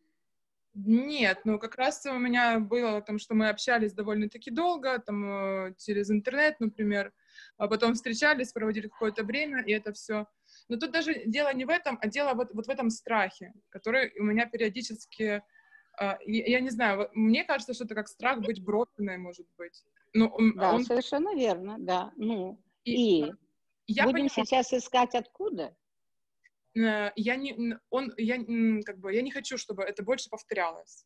[0.75, 5.25] Нет, ну как раз у меня было о том, что мы общались довольно-таки долго, там
[5.69, 7.13] э, через интернет, например,
[7.57, 10.27] а потом встречались, проводили какое-то время, и это все.
[10.69, 14.13] Но тут даже дело не в этом, а дело вот, вот в этом страхе, который
[14.21, 15.43] у меня периодически, э,
[15.99, 19.85] я, я не знаю, мне кажется, что это как страх быть брошенной, может быть.
[20.15, 22.13] Ну, он, Да, он- совершенно верно, да.
[22.17, 23.33] Ну, и, и
[23.87, 25.75] будем понимаю, сейчас искать откуда?
[26.77, 28.37] Э, я не, он, я,
[28.85, 31.05] как бы, я не хочу, чтобы это больше повторялось.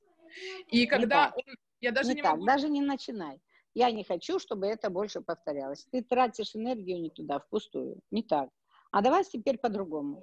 [0.68, 3.40] И когда он, я даже не не так, могу даже не начинай.
[3.74, 5.87] Я не хочу, чтобы это больше повторялось.
[5.90, 8.00] Ты тратишь энергию не туда, впустую.
[8.11, 8.48] Не так.
[8.92, 10.22] А давай теперь по-другому.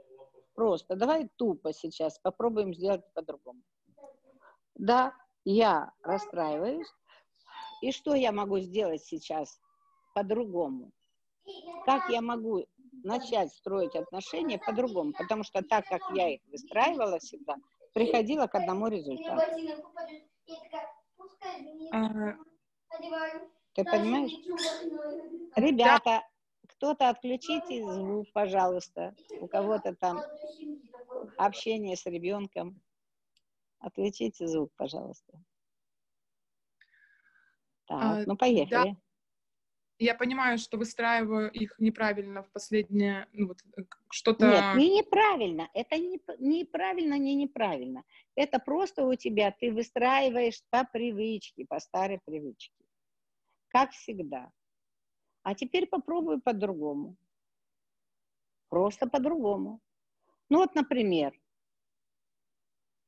[0.54, 3.62] просто, давай тупо сейчас попробуем сделать по-другому.
[4.76, 6.88] Да, я расстраиваюсь.
[7.82, 9.60] И что я могу сделать сейчас
[10.14, 10.92] по-другому?
[11.86, 12.66] Как я могу
[13.04, 15.14] начать строить отношения по-другому?
[15.14, 17.58] Потому что так, как я их выстраивала всегда,
[17.94, 19.56] приходила к одному результату.
[23.74, 24.42] Ты понимаешь?
[25.56, 26.24] Ребята,
[26.68, 29.16] кто-то отключите звук, пожалуйста.
[29.40, 30.26] У кого-то там
[31.36, 32.82] общение с ребенком.
[33.80, 35.44] Отключите звук, пожалуйста.
[37.86, 38.98] Так, А, ну поехали.
[40.02, 44.48] Я понимаю, что выстраиваю их неправильно в последнее, ну вот э, что-то...
[44.48, 45.70] Нет, не неправильно.
[45.74, 48.04] Это не неправильно, не неправильно.
[48.36, 52.84] Это просто у тебя ты выстраиваешь по привычке, по старой привычке.
[53.68, 54.52] Как всегда.
[55.44, 57.16] А теперь попробуй по-другому.
[58.70, 59.82] Просто по-другому.
[60.50, 61.32] Ну вот, например,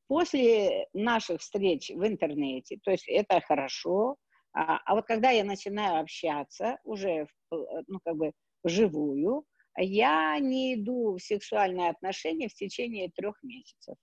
[0.08, 4.18] после наших встреч в интернете, то есть это хорошо,
[4.54, 10.38] а, а вот когда я начинаю общаться уже, в, э, ну, как бы вживую, я
[10.40, 13.98] не иду в сексуальные отношения в течение трех месяцев.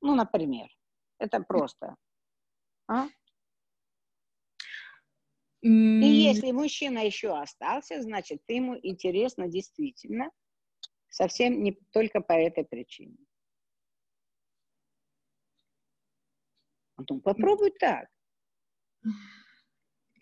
[0.00, 0.68] Ну, например.
[1.18, 1.96] Это просто.
[2.88, 3.08] А?
[5.62, 10.30] И если мужчина еще остался, значит, ты ему интересно действительно,
[11.10, 13.18] совсем не только по этой причине.
[16.96, 18.08] Ну, попробуй так.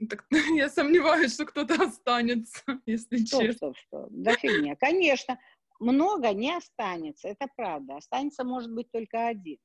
[0.08, 3.74] Так я сомневаюсь, что кто-то останется, если Стоп, честно.
[3.74, 4.08] стоп, стоп.
[4.10, 4.76] Да фигня.
[4.76, 5.38] Конечно,
[5.80, 7.96] много не останется, это правда.
[7.96, 9.58] Останется, может быть, только один.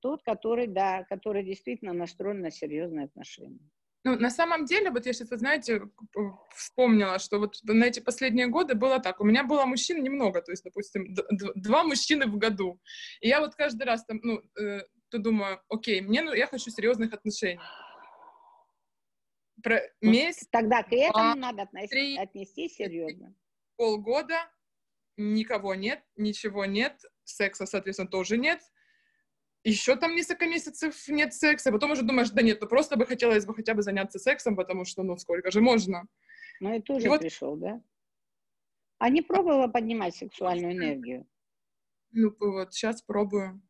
[0.00, 3.70] Тот, который, да, который действительно настроен на серьезные отношения.
[4.06, 6.20] Ну, на самом деле, вот я сейчас, вы знаете, э,
[6.54, 9.18] вспомнила, что вот на эти последние годы было так.
[9.20, 11.16] У меня было мужчин немного, то есть, допустим,
[11.54, 12.78] два мужчины в году.
[13.22, 16.70] И я вот каждый раз там, ну, э, то думаю, окей, мне, ну, я хочу
[16.70, 17.58] серьезных отношений.
[19.64, 23.34] Про Ну, месяц, Тогда к этому два, надо относ- три, отнестись серьезно.
[23.76, 24.36] полгода,
[25.16, 28.60] никого нет, ничего нет, секса, соответственно, тоже нет.
[29.64, 33.46] Еще там несколько месяцев нет секса, потом уже думаешь, да нет, ну просто бы хотелось
[33.46, 36.06] бы хотя бы заняться сексом, потому что, ну, сколько же можно?
[36.60, 37.82] Ну и тоже вот- пришел, да?
[38.98, 41.26] А не пробовала поднимать сексуальную энергию?
[42.12, 43.62] Ну, вот, сейчас пробую.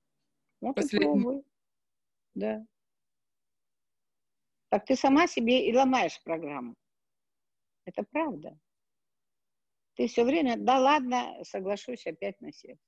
[0.60, 1.06] Вот Последний.
[1.06, 1.44] и пробуй.
[2.34, 2.66] Да.
[4.74, 6.74] Так ты сама себе и ломаешь программу.
[7.84, 8.58] Это правда.
[9.94, 12.82] Ты все время, да ладно, соглашусь опять на секс.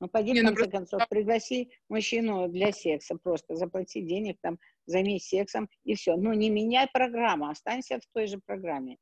[0.00, 4.38] Ну, пойди, Не, в ну конце просто- концов, пригласи мужчину для секса, просто заплати денег,
[4.40, 6.16] там, займись сексом, и все.
[6.16, 8.96] Ну, не меняй программу, останься в той же программе.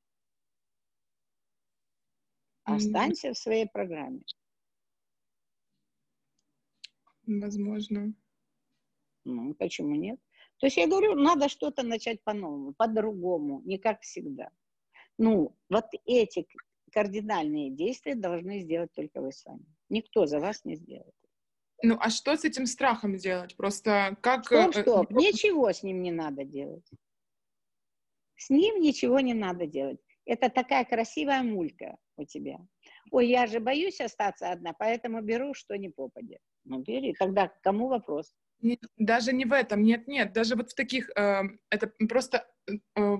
[2.65, 4.21] Останься в своей программе.
[7.27, 8.13] Возможно.
[9.25, 10.21] Ну, почему нет?
[10.59, 14.51] То есть я говорю, надо что-то начать по-новому, по-другому, не как всегда.
[15.17, 16.47] Ну, вот эти
[16.93, 19.65] кардинальные действия должны сделать только вы сами.
[19.89, 21.15] Никто за вас не сделает.
[21.83, 23.57] Ну, а что с этим страхом делать?
[23.57, 24.47] Просто как...
[24.47, 26.89] Стоп, стоп, э, ничего с ним не надо делать.
[28.37, 30.01] С ним ничего не надо делать.
[30.25, 32.59] Это такая красивая мулька у тебя.
[33.11, 36.41] Ой, я же боюсь остаться одна, поэтому беру, что не попадет.
[36.65, 37.15] Ну, бери.
[37.15, 38.35] Тогда кому вопрос?
[38.97, 43.17] Даже не в этом, нет, нет, даже вот в таких, э, это просто э,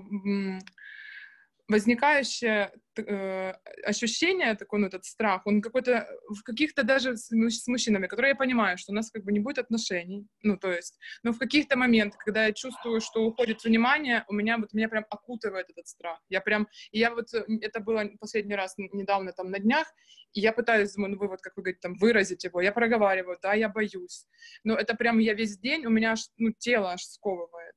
[1.67, 8.07] возникающее э, ощущение, такой, ну, этот страх, он какой-то в каких-то даже с, с мужчинами,
[8.07, 11.31] которые я понимаю, что у нас как бы не будет отношений, ну, то есть, но
[11.31, 15.69] в каких-то моментах, когда я чувствую, что уходит внимание, у меня вот, меня прям окутывает
[15.69, 19.91] этот страх, я прям, я вот, э, это было последний раз недавно, там, на днях,
[20.33, 23.53] и я пытаюсь, ну, вы вот, как вы говорите, там, выразить его, я проговариваю, да,
[23.53, 24.25] я боюсь,
[24.63, 27.73] но это прям я весь день, у меня аж, ну, тело аж сковывает.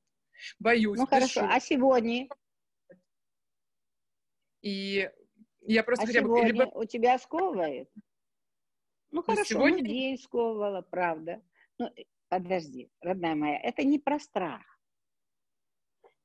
[0.59, 1.41] Боюсь, Ну, хорошо.
[1.41, 1.53] дышу.
[1.53, 2.27] А сегодня?
[4.63, 5.09] И
[5.61, 6.41] я просто А хотя бы...
[6.41, 7.91] либо- у тебя сковывает?
[9.11, 11.43] Ну, хорошо, сегодня- ну, день сковывала, правда.
[11.77, 11.89] Ну,
[12.29, 14.63] подожди, родная моя, это не про страх.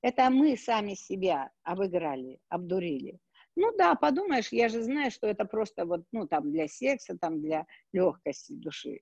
[0.01, 3.19] Это мы сами себя обыграли, обдурили.
[3.57, 7.43] Ну да, подумаешь, я же знаю, что это просто вот, ну, там, для секса, там,
[7.43, 9.01] для легкости души.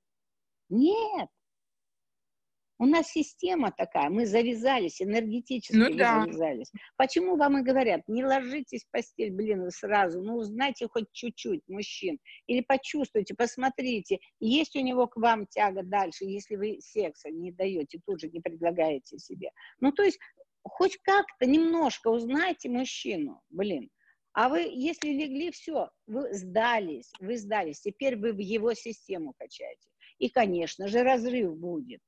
[0.71, 1.29] Нет.
[2.79, 6.25] У нас система такая, мы завязались, энергетически Ну да.
[6.25, 6.71] завязались.
[6.97, 11.63] Почему вам и говорят, не ложитесь в постель, блин, вы сразу, ну, узнайте хоть чуть-чуть
[11.69, 17.51] мужчин, или почувствуйте, посмотрите, есть у него к вам тяга дальше, если вы секса не
[17.51, 19.51] даете, тут же не предлагаете себе.
[19.81, 20.19] Ну, то есть,
[20.63, 23.91] хоть как-то немножко узнайте мужчину, блин.
[24.35, 27.81] А вы, если легли, все, вы сдались, вы сдались.
[27.81, 29.89] Теперь вы в его систему качаете.
[30.19, 32.03] И, конечно же, разрыв будет.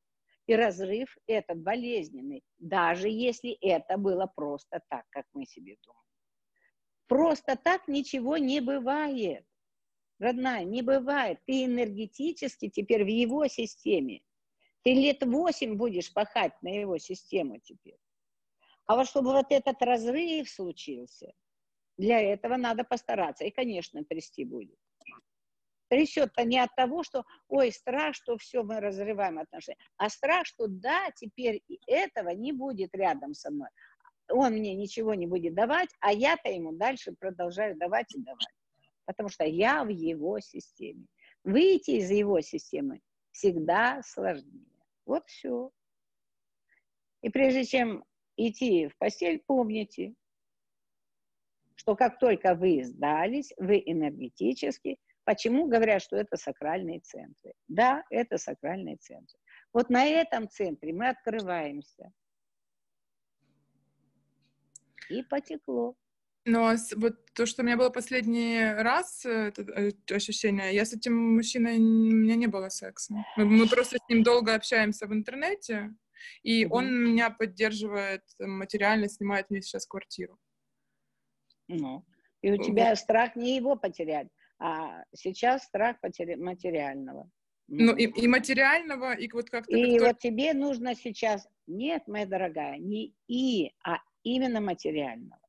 [0.49, 6.03] И разрыв этот болезненный, даже если это было просто так, как мы себе думаем.
[7.07, 9.45] Просто так ничего не бывает.
[10.19, 11.39] Родная, не бывает.
[11.47, 14.23] Ты энергетически теперь в его системе.
[14.85, 17.99] Ты лет восемь будешь пахать на его систему теперь.
[18.87, 21.31] А вот чтобы вот этот разрыв случился,
[21.99, 23.45] для этого надо постараться.
[23.45, 24.79] И, конечно, трясти будет.
[25.89, 30.67] Трясет-то не от того, что, ой, страх, что все, мы разрываем отношения, а страх, что
[30.67, 33.69] да, теперь и этого не будет рядом со мной.
[34.31, 38.47] Он мне ничего не будет давать, а я-то ему дальше продолжаю давать и давать.
[39.07, 41.07] Потому что я в его системе.
[41.45, 43.01] Выйти из его системы
[43.33, 44.67] всегда сложнее.
[45.07, 45.71] Вот все.
[47.23, 48.05] И прежде чем
[48.37, 50.15] идти в постель, помните,
[51.75, 54.99] что как только вы сдались, вы энергетически,
[55.29, 57.53] почему говорят, что это сакральные центры?
[57.69, 59.39] Да, это сакральные центры.
[59.75, 62.11] Вот на этом центре мы открываемся.
[65.11, 65.97] И потекло.
[66.47, 71.15] Но вот то, что у меня было последний раз, это э, ощущение, я с этим
[71.35, 73.13] мужчиной, у меня не было секса.
[73.37, 75.95] Мы, мы просто с ним долго общаемся в интернете,
[76.43, 76.77] и угу.
[76.77, 80.39] он меня поддерживает материально, снимает мне сейчас квартиру.
[81.67, 82.03] Ну,
[82.41, 82.99] и у тебя вот.
[82.99, 87.31] страх не его потерять, а сейчас страх потери материального.
[87.69, 89.77] Ну, и, и материального, и вот как-то...
[89.77, 91.47] И вот тебе нужно сейчас...
[91.67, 95.41] Нет, моя дорогая, не и, а именно материального.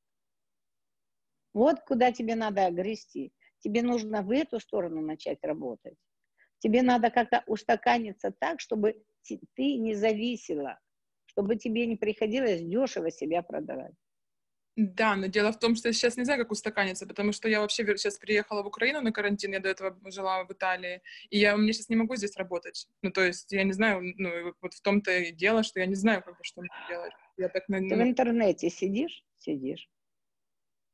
[1.53, 3.31] Вот куда тебе надо грести.
[3.59, 5.97] Тебе нужно в эту сторону начать работать.
[6.59, 10.77] Тебе надо как-то устаканиться так, чтобы ты не зависела,
[11.25, 13.95] чтобы тебе не приходилось дешево себя продавать.
[14.81, 17.59] Да, но дело в том, что я сейчас не знаю, как устаканиться, потому что я
[17.59, 21.57] вообще сейчас приехала в Украину на карантин, я до этого жила в Италии, и я
[21.57, 22.87] мне сейчас не могу здесь работать.
[23.01, 25.95] Ну, то есть я не знаю, ну, вот в том-то и дело, что я не
[25.95, 27.11] знаю, как бы, что мне делать.
[27.35, 27.89] Я так, ну...
[27.89, 29.25] Ты в интернете сидишь?
[29.37, 29.89] Сидишь.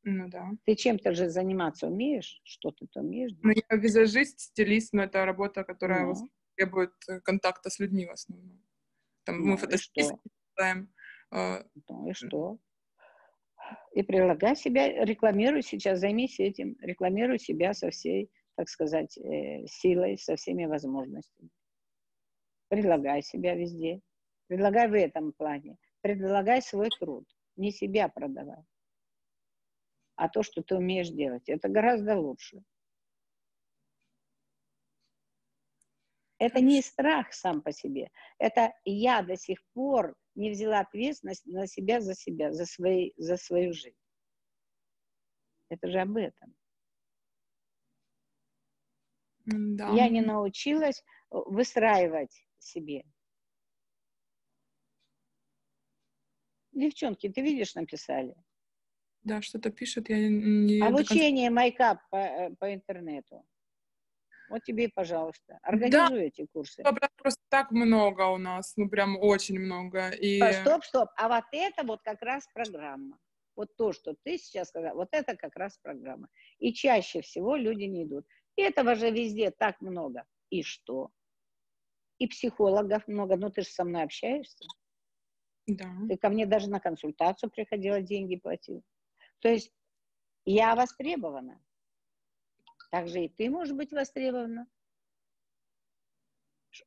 [0.01, 0.49] Ну да.
[0.65, 2.41] Ты чем-то же заниматься умеешь?
[2.43, 3.33] Что ты умеешь?
[3.43, 6.29] Ну, я визажист, стилист, но это работа, которая ну.
[6.55, 8.59] требует э, контакта с людьми в основном.
[9.25, 10.17] Там ну, мы фотостилисты
[10.57, 10.91] делаем.
[11.31, 12.59] Ну и что?
[13.93, 20.17] И прилагай себя, рекламируй сейчас, займись этим, рекламируй себя со всей, так сказать, э, силой,
[20.17, 21.49] со всеми возможностями.
[22.67, 24.01] Предлагай себя везде.
[24.47, 25.77] Предлагай в этом плане.
[26.01, 27.25] Предлагай свой труд.
[27.55, 28.63] Не себя продавай
[30.15, 31.47] а то, что ты умеешь делать.
[31.49, 32.63] Это гораздо лучше.
[36.37, 38.11] Это не страх сам по себе.
[38.39, 43.37] Это я до сих пор не взяла ответственность на себя за себя, за, свои, за
[43.37, 43.97] свою жизнь.
[45.69, 46.55] Это же об этом.
[49.45, 49.89] Да.
[49.89, 53.03] Я не научилась выстраивать себе.
[56.71, 58.35] Девчонки, ты видишь, написали?
[59.23, 60.81] Да, что-то пишет, я не...
[60.81, 61.55] Обучение конца...
[61.55, 63.43] майкап по, э, по интернету.
[64.49, 66.83] Вот тебе, пожалуйста, организуй да, эти курсы.
[67.25, 70.09] Просто так много у нас, ну прям очень много.
[70.11, 70.39] И...
[70.61, 73.17] Стоп, стоп, а вот это вот как раз программа.
[73.55, 76.27] Вот то, что ты сейчас сказал, вот это как раз программа.
[76.59, 78.27] И чаще всего люди не идут.
[78.55, 80.23] И этого же везде так много.
[80.51, 81.09] И что?
[82.19, 83.37] И психологов много.
[83.37, 84.63] Ну, ты же со мной общаешься.
[85.65, 85.91] Да.
[86.07, 88.83] Ты ко мне даже на консультацию приходила, деньги платил.
[89.39, 89.73] То есть
[90.45, 91.59] я востребована.
[92.91, 94.67] Также и ты можешь быть востребована.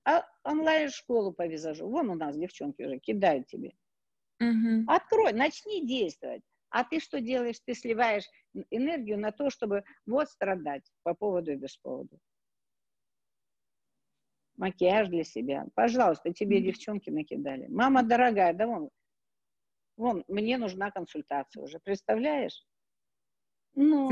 [0.05, 1.88] А онлайн-школу по визажу.
[1.88, 3.72] Вон у нас девчонки уже кидают тебе.
[4.40, 4.85] Угу.
[4.87, 6.42] Открой, начни действовать.
[6.70, 7.61] А ты что делаешь?
[7.64, 8.29] Ты сливаешь
[8.70, 12.16] энергию на то, чтобы вот страдать по поводу и без повода.
[14.57, 15.66] Макияж для себя.
[15.74, 17.66] Пожалуйста, тебе mm девчонки накидали.
[17.68, 18.90] Мама дорогая, да вон,
[19.98, 22.64] Вон, мне нужна консультация уже, представляешь?
[23.74, 24.11] Ну,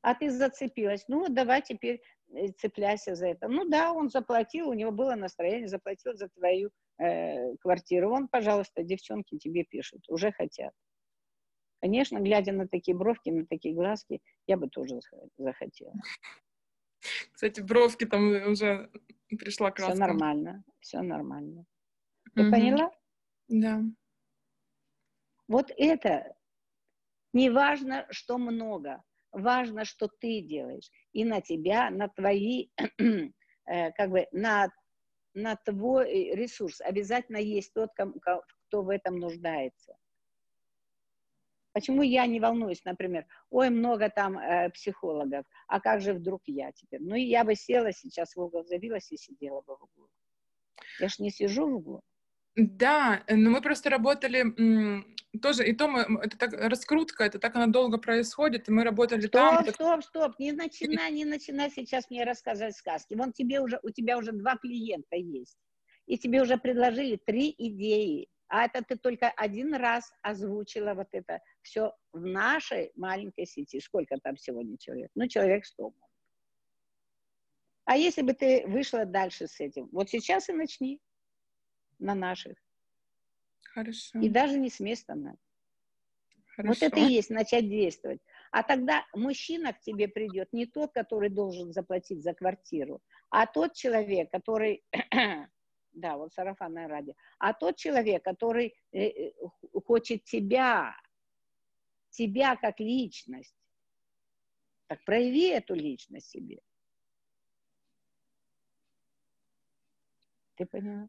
[0.00, 1.04] а ты зацепилась.
[1.08, 2.00] Ну, давай теперь
[2.58, 3.48] цепляйся за это.
[3.48, 8.10] Ну да, он заплатил, у него было настроение, заплатил за твою э, квартиру.
[8.12, 10.72] Он, пожалуйста, девчонки тебе пишут, уже хотят.
[11.80, 14.98] Конечно, глядя на такие бровки, на такие глазки, я бы тоже
[15.36, 15.94] захотела.
[17.32, 18.90] Кстати, бровки там уже
[19.28, 19.94] пришла краска.
[19.94, 21.64] Все нормально, все нормально.
[22.34, 22.50] Ты угу.
[22.50, 22.90] поняла?
[23.48, 23.82] Да.
[25.46, 26.36] Вот это
[27.32, 29.02] не важно, что много,
[29.32, 30.90] важно, что ты делаешь.
[31.12, 32.68] И на тебя, на твои,
[32.98, 34.70] э, как бы, на,
[35.34, 39.96] на твой ресурс обязательно есть тот, кто в этом нуждается.
[41.72, 46.72] Почему я не волнуюсь, например, ой, много там э, психологов, а как же вдруг я
[46.72, 47.00] теперь?
[47.00, 50.08] Ну, я бы села сейчас в угол, забилась и сидела бы в углу.
[50.98, 52.00] Я ж не сижу в углу.
[52.56, 54.42] Да, но мы просто работали
[55.42, 59.20] тоже, и то мы, это так, раскрутка, это так она долго происходит, и мы работали
[59.20, 59.62] стоп, там.
[59.62, 63.14] Стоп, стоп, стоп, не начинай, не начинай сейчас мне рассказывать сказки.
[63.14, 65.58] Вон тебе уже, у тебя уже два клиента есть,
[66.06, 71.40] и тебе уже предложили три идеи, а это ты только один раз озвучила вот это
[71.62, 73.78] все в нашей маленькой сети.
[73.80, 75.10] Сколько там сегодня человек?
[75.14, 75.92] Ну, человек сто.
[77.84, 79.88] А если бы ты вышла дальше с этим?
[79.92, 81.00] Вот сейчас и начни
[81.98, 82.56] на наших.
[83.78, 84.18] Хорошо.
[84.18, 85.38] И даже не с места надо.
[86.56, 86.68] Хорошо.
[86.68, 88.20] Вот это и есть начать действовать.
[88.50, 93.00] А тогда мужчина к тебе придет не тот, который должен заплатить за квартиру,
[93.30, 94.82] а тот человек, который,
[95.92, 99.32] да, вот сарафанное радио, а тот человек, который э, э,
[99.84, 100.96] хочет тебя,
[102.10, 103.54] тебя как личность.
[104.88, 106.58] Так прояви эту личность себе.
[110.56, 111.08] Ты поняла?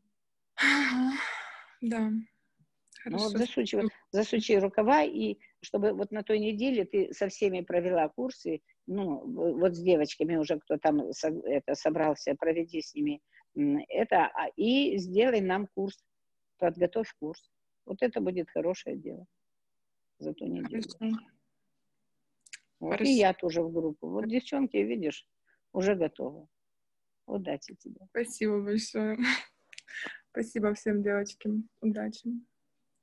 [1.81, 2.11] Да.
[3.09, 3.45] Ну вот Хорошо.
[3.47, 3.77] засучи,
[4.11, 9.25] засучи рукава, и чтобы вот на той неделе ты со всеми провела курсы, ну,
[9.57, 13.21] вот с девочками уже, кто там со- это собрался, проведи с ними
[13.89, 16.03] это, а- и сделай нам курс,
[16.57, 17.49] подготовь курс.
[17.85, 19.25] Вот это будет хорошее дело
[20.19, 20.83] за ту неделю.
[20.99, 21.17] Хорошо.
[22.79, 23.11] Вот, Хорошо.
[23.11, 24.07] и я тоже в группу.
[24.07, 25.27] Вот девчонки, видишь,
[25.73, 26.47] уже готовы.
[27.25, 28.01] Удачи тебе.
[28.11, 29.17] Спасибо большое.
[30.31, 31.67] Спасибо всем девочкам.
[31.81, 32.29] Удачи.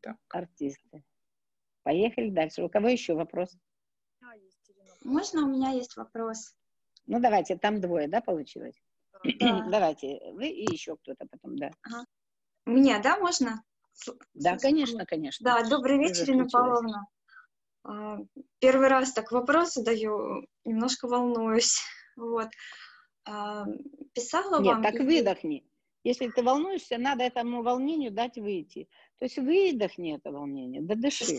[0.07, 0.17] Так.
[0.29, 1.03] Артисты.
[1.83, 2.63] Поехали дальше.
[2.63, 3.57] У кого еще вопрос?
[5.03, 6.55] Можно у меня есть вопрос?
[7.07, 8.81] Ну, давайте, там двое, да, получилось?
[9.41, 9.67] Да.
[9.71, 11.71] Давайте, вы и еще кто-то потом, да.
[12.67, 13.63] Мне, да, можно?
[14.35, 15.45] Да, конечно, конечно.
[15.45, 16.53] Да, добрый вечер, заключилась.
[16.53, 17.07] Павловна.
[17.85, 18.19] А,
[18.59, 21.79] Первый раз так вопросы даю, немножко волнуюсь.
[22.17, 22.49] Вот.
[23.25, 23.65] А,
[24.13, 24.83] Писала Нет, вам...
[24.83, 25.65] так и- выдохни.
[26.05, 28.89] Если ты волнуешься, надо этому волнению дать выйти.
[29.19, 31.39] То есть выдохни это волнение, да дыши.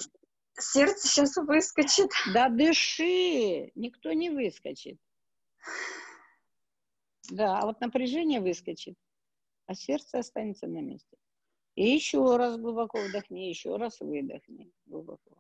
[0.59, 2.09] Сердце сейчас выскочит.
[2.33, 4.97] Да дыши, никто не выскочит.
[7.29, 8.95] Да, а вот напряжение выскочит,
[9.65, 11.17] а сердце останется на месте.
[11.75, 15.37] И еще раз глубоко вдохни, еще раз выдохни глубоко.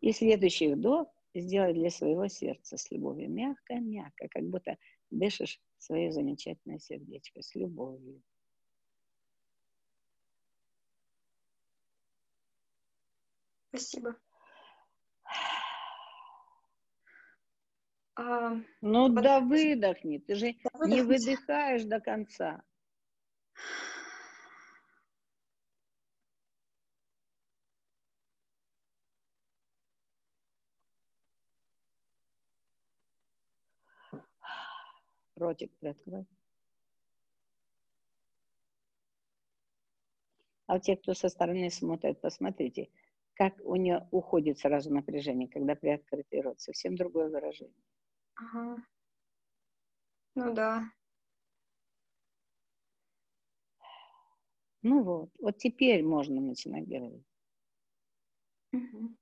[0.00, 1.08] И следующий вдох
[1.40, 3.30] сделай для своего сердца с любовью.
[3.30, 4.76] Мягко-мягко, как будто
[5.10, 8.22] дышишь свое замечательное сердечко с любовью.
[13.68, 14.16] Спасибо.
[18.16, 22.62] А, Ну Вот- да выдохни, ты же да, не выдыхаешь до конца.
[35.36, 36.26] Ротик приоткрой.
[40.66, 42.88] А те, кто со стороны смотрит, посмотрите,
[43.34, 46.60] как у нее уходит сразу напряжение, когда приоткрытый рот.
[46.60, 47.82] Совсем другое выражение.
[48.36, 48.76] Ага.
[50.36, 50.90] Ну да.
[54.82, 57.24] Ну вот, вот теперь можно начинать говорить.
[58.72, 59.16] Мгм.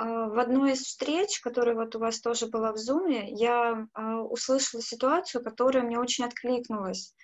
[0.00, 4.22] А, В одной из встреч, которая вот у вас тоже была в Зуме, я а,
[4.22, 7.14] услышала ситуацию, которая мне очень откликнулась.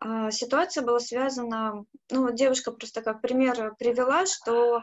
[0.00, 4.82] А, Ситуация была связана, ну, девушка просто как пример привела, что,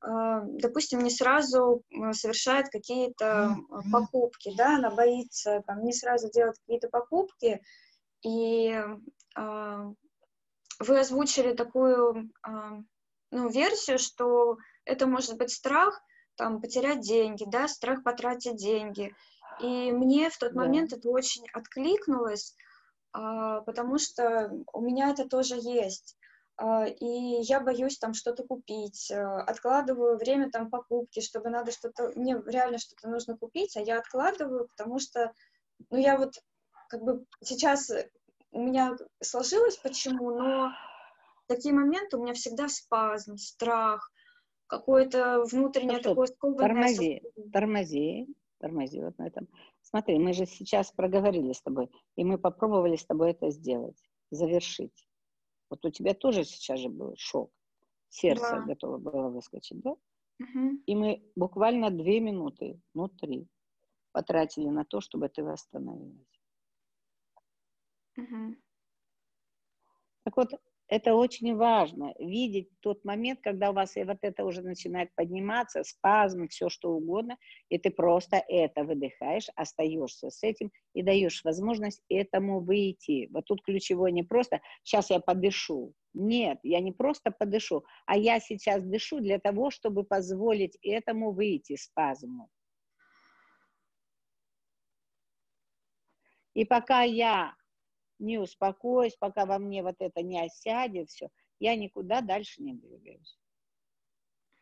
[0.00, 1.82] допустим, не сразу
[2.12, 3.56] совершает какие-то
[3.90, 7.60] покупки, да, она боится там не сразу делать какие-то покупки,
[8.22, 8.84] и
[9.34, 12.30] вы озвучили такую,
[13.30, 16.00] ну, версию, что это может быть страх
[16.36, 19.14] там потерять деньги, да, страх потратить деньги.
[19.60, 20.62] И мне в тот Да.
[20.62, 22.54] момент это очень откликнулось,
[23.12, 26.16] а, потому что у меня это тоже есть.
[26.58, 27.06] А, И
[27.42, 32.78] я боюсь там что-то купить, а, откладываю время там покупки, чтобы надо что-то, мне реально
[32.78, 35.32] что-то нужно купить, а я откладываю, потому что,
[35.90, 36.34] ну, я вот
[36.88, 37.90] как бы сейчас
[38.52, 40.70] у меня сложилось почему, но
[41.46, 44.10] такие моменты у меня всегда спазм, страх,
[44.66, 47.22] какое-то внутреннее Стоп, такое скованное тормози.
[47.52, 48.26] Тормози,
[48.58, 49.48] тормози вот на этом.
[49.82, 55.08] Смотри, мы же сейчас проговорили с тобой, и мы попробовали с тобой это сделать, завершить.
[55.70, 57.52] Вот у тебя тоже сейчас же был шок.
[58.08, 58.62] Сердце Да.
[58.62, 59.96] готово было выскочить, да?
[60.38, 60.82] Мгм.
[60.86, 63.48] И мы буквально две минуты, ну три,
[64.12, 66.40] потратили на то, чтобы ты восстановилась.
[68.16, 68.56] Мгм.
[70.24, 70.48] Так вот,
[70.88, 75.82] это очень важно, видеть тот момент, когда у вас и вот это уже начинает подниматься,
[75.84, 77.36] спазм, все что угодно,
[77.68, 83.28] и ты просто это выдыхаешь, остаешься с этим и даешь возможность этому выйти.
[83.32, 85.92] Вот тут ключевое не просто «сейчас я подышу».
[86.14, 91.76] Нет, я не просто подышу, а я сейчас дышу для того, чтобы позволить этому выйти,
[91.76, 92.48] спазму.
[96.54, 97.54] И пока я
[98.18, 103.38] не успокоюсь, пока во мне вот это не осядет все, я никуда дальше не двигаюсь.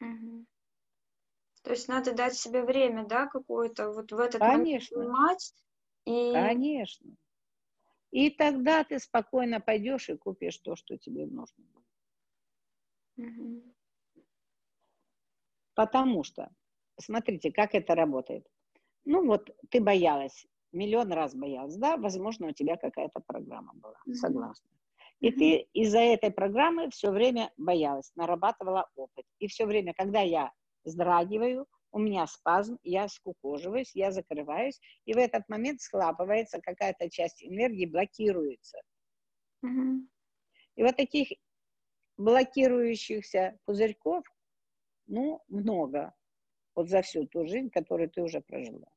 [0.01, 0.47] Угу.
[1.63, 4.99] То есть надо дать себе время, да, какое-то вот в этот Конечно.
[4.99, 5.55] момент понимать.
[6.05, 6.33] И...
[6.33, 7.17] Конечно.
[8.11, 11.65] И тогда ты спокойно пойдешь и купишь то, что тебе нужно.
[13.17, 13.75] Угу.
[15.75, 16.51] Потому что,
[17.01, 18.47] смотрите, как это работает.
[19.05, 24.69] Ну вот, ты боялась миллион раз боялась, да, возможно, у тебя какая-то программа была, согласна.
[25.21, 29.25] И ты из-за этой программы все время боялась, нарабатывала опыт.
[29.39, 30.53] И все время, когда я
[30.85, 37.43] вздрагиваю, у меня спазм, я скукоживаюсь, я закрываюсь, и в этот момент схлапывается какая-то часть
[37.43, 38.79] энергии, блокируется.
[39.65, 40.01] Mm-hmm.
[40.75, 41.29] И вот таких
[42.17, 44.25] блокирующихся пузырьков,
[45.07, 46.13] ну, много.
[46.75, 48.89] Вот за всю ту жизнь, которую ты уже прожила.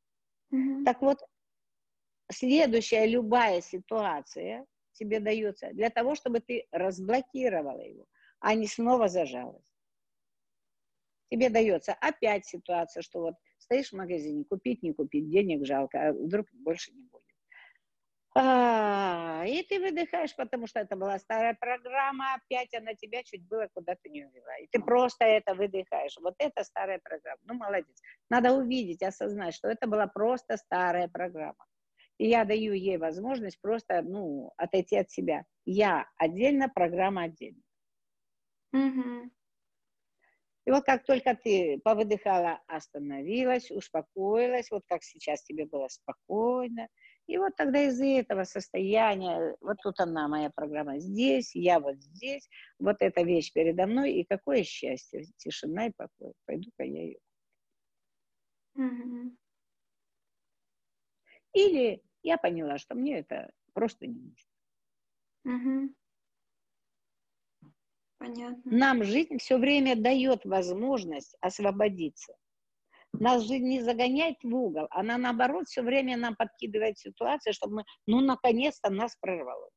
[0.51, 0.83] Mm-hmm.
[0.83, 1.19] Так вот,
[2.31, 8.05] следующая любая ситуация тебе дается для того, чтобы ты разблокировала его,
[8.39, 9.65] а не снова зажалась.
[11.29, 16.13] Тебе дается опять ситуация, что вот стоишь в магазине, купить, не купить, денег жалко, а
[16.13, 17.23] вдруг больше не будет.
[18.39, 23.67] А, и ты выдыхаешь, потому что это была старая программа, опять она тебя чуть было
[23.73, 24.57] куда-то не увела.
[24.57, 26.15] И ты просто это выдыхаешь.
[26.21, 27.39] Вот это старая программа.
[27.45, 27.99] Ну, молодец.
[28.29, 31.65] Надо увидеть, осознать, что это была просто старая программа.
[32.17, 35.45] И я даю ей возможность просто, ну, отойти от себя.
[35.65, 37.61] Я отдельно, программа отдельно.
[38.73, 39.31] Угу.
[40.65, 46.89] И вот как только ты повыдыхала, остановилась, успокоилась, вот как сейчас тебе было спокойно,
[47.27, 52.49] и вот тогда из-за этого состояния, вот тут она, моя программа здесь, я вот здесь,
[52.79, 56.33] вот эта вещь передо мной, и какое счастье, тишина и покой.
[56.45, 57.19] Пойду-ка я ее.
[58.75, 59.37] Угу.
[61.53, 64.49] Или я поняла, что мне это просто не нужно.
[65.45, 65.93] Угу.
[68.19, 68.61] Понятно.
[68.65, 72.35] Нам жизнь все время дает возможность освободиться.
[73.13, 77.83] Нас жизнь не загоняет в угол, она наоборот все время нам подкидывает ситуацию, чтобы мы,
[78.05, 79.69] ну, наконец-то нас прорвало.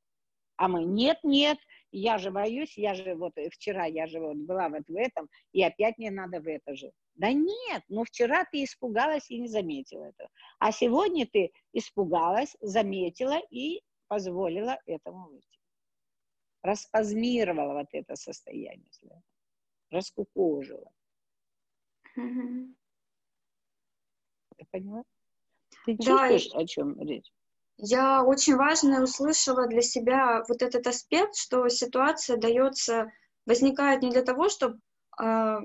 [0.56, 1.58] А мы, нет, нет,
[1.92, 5.62] я же боюсь, я же вот вчера, я же вот была вот в этом, и
[5.62, 6.92] опять мне надо в это же.
[7.14, 10.30] Да нет, ну вчера ты испугалась и не заметила этого.
[10.58, 15.58] А сегодня ты испугалась, заметила и позволила этому выйти.
[16.62, 18.90] Распазмировала вот это состояние,
[19.90, 20.90] раскукожила.
[22.16, 22.74] Угу.
[24.56, 25.04] Ты поняла?
[25.86, 27.32] Ты чувствуешь, да, о чем речь?
[27.82, 33.10] Я очень важно услышала для себя вот этот аспект, что ситуация дается,
[33.46, 34.78] возникает не для того, чтобы
[35.18, 35.60] а,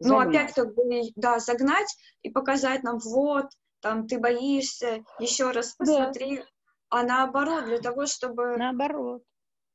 [0.00, 0.82] ну, опять как бы,
[1.16, 3.46] да, загнать и показать нам, вот,
[3.80, 6.44] там, ты боишься, еще раз посмотри, да.
[6.90, 8.56] а наоборот, для того, чтобы...
[8.56, 9.22] Наоборот.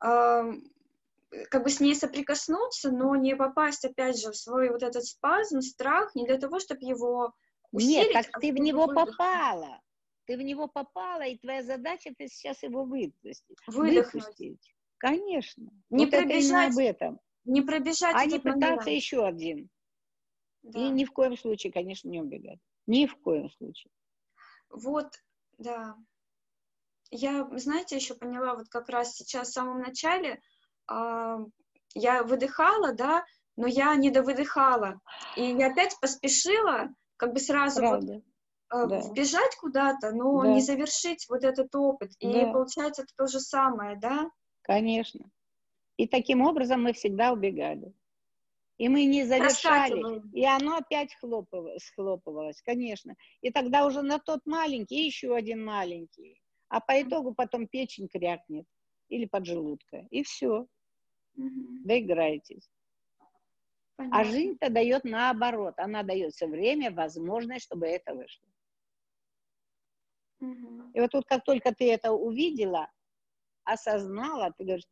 [0.04, 0.44] Э,
[1.50, 5.62] как бы с ней соприкоснуться, но не попасть, опять же, в свой вот этот спазм,
[5.62, 7.34] страх, не для того, чтобы его
[7.72, 8.14] усилить.
[8.14, 9.80] Нет, так а ты в него попала.
[10.32, 13.58] Ты в него попала, и твоя задача, ты сейчас его выпустить.
[13.68, 14.24] Выдохнуть.
[14.24, 14.76] Выпустить.
[14.98, 15.70] Конечно.
[15.90, 17.20] Не вот пробежать, это об этом.
[17.44, 18.88] Не пробежать А не пытаться момент.
[18.88, 19.70] еще один.
[20.64, 20.80] Да.
[20.80, 22.60] И ни в коем случае, конечно, не убегать.
[22.88, 23.92] Ни в коем случае.
[24.70, 25.22] Вот,
[25.58, 25.98] да.
[27.10, 30.40] Я, знаете, еще поняла, вот как раз сейчас в самом начале
[30.90, 31.38] э,
[31.94, 33.26] я выдыхала, да,
[33.58, 35.02] но я не довыдыхала.
[35.36, 38.24] И я опять поспешила, как бы сразу вот,
[38.72, 39.00] да.
[39.00, 40.54] вбежать куда-то, но да.
[40.54, 42.12] не завершить вот этот опыт.
[42.20, 42.52] И да.
[42.52, 44.30] получается это то же самое, да?
[44.62, 45.30] Конечно.
[45.98, 47.94] И таким образом мы всегда убегали.
[48.78, 53.14] И мы не завершали, и оно опять хлопывалось, схлопывалось, конечно.
[53.42, 56.42] И тогда уже на тот маленький, еще один маленький.
[56.68, 58.66] А по итогу потом печень крякнет
[59.10, 60.08] или поджелудка.
[60.10, 60.66] И все.
[61.36, 61.84] Угу.
[61.86, 62.72] Доиграетесь.
[63.98, 64.20] Понятно.
[64.20, 65.76] А жизнь-то дает наоборот.
[65.78, 68.48] Она дает все время возможность, чтобы это вышло.
[70.42, 70.92] Угу.
[70.94, 72.90] И вот тут, как только ты это увидела,
[73.64, 74.88] осознала, ты говоришь,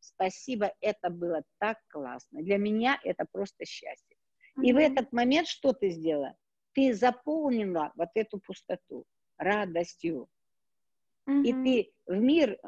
[0.00, 2.42] Спасибо, это было так классно.
[2.42, 4.16] Для меня это просто счастье.
[4.56, 4.64] Mm-hmm.
[4.64, 6.34] И в этот момент что ты сделала?
[6.72, 9.04] Ты заполнила вот эту пустоту
[9.36, 10.28] радостью.
[11.28, 11.42] Mm-hmm.
[11.44, 12.58] И ты в мир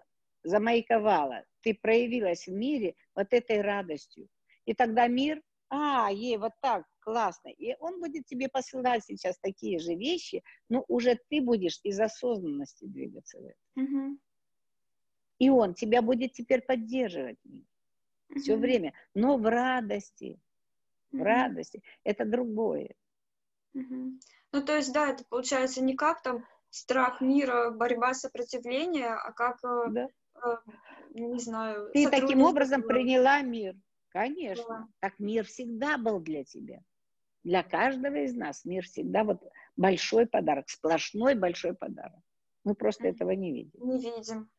[0.44, 4.28] замаяковала, ты проявилась в мире вот этой радостью.
[4.66, 7.48] И тогда мир, а, ей вот так, классно.
[7.48, 12.86] И он будет тебе посылать сейчас такие же вещи, но уже ты будешь из осознанности
[12.86, 13.56] двигаться в этом.
[13.76, 14.18] Мгм.
[15.38, 17.38] И он тебя будет теперь поддерживать
[18.36, 18.62] все Мгм.
[18.62, 20.40] время, но в радости,
[21.12, 21.22] в Мгм.
[21.22, 21.82] радости.
[22.04, 22.94] Это другое.
[23.74, 24.20] Мгм.
[24.52, 29.62] Ну, то есть, да, это получается не как там страх мира, борьба, сопротивление, а как,
[29.64, 30.08] э, Да?
[30.44, 30.56] э,
[31.10, 33.74] не знаю, Ты таким образом приняла мир.
[34.08, 34.64] Конечно.
[34.68, 34.86] Да.
[35.00, 36.80] Так мир всегда был для тебя.
[37.44, 39.42] Для каждого из нас мир всегда вот
[39.76, 42.20] большой подарок, сплошной большой подарок.
[42.64, 43.14] Мы просто Мгм.
[43.16, 43.82] этого не видели.
[43.82, 44.50] Не видим.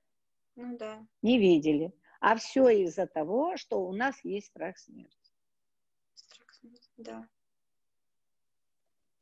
[0.56, 1.08] Ну да.
[1.22, 1.94] Не видели.
[2.20, 5.32] А все из-за того, что у нас есть страх смерти.
[6.16, 7.28] Страх смерти, Да.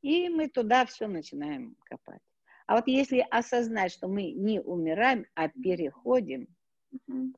[0.01, 2.21] И мы туда все начинаем копать.
[2.65, 6.47] А вот если осознать, что мы не умираем, а переходим
[7.07, 7.35] Мгм.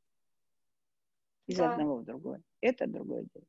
[1.47, 1.71] из Да.
[1.71, 3.45] одного в другое, это другое дело.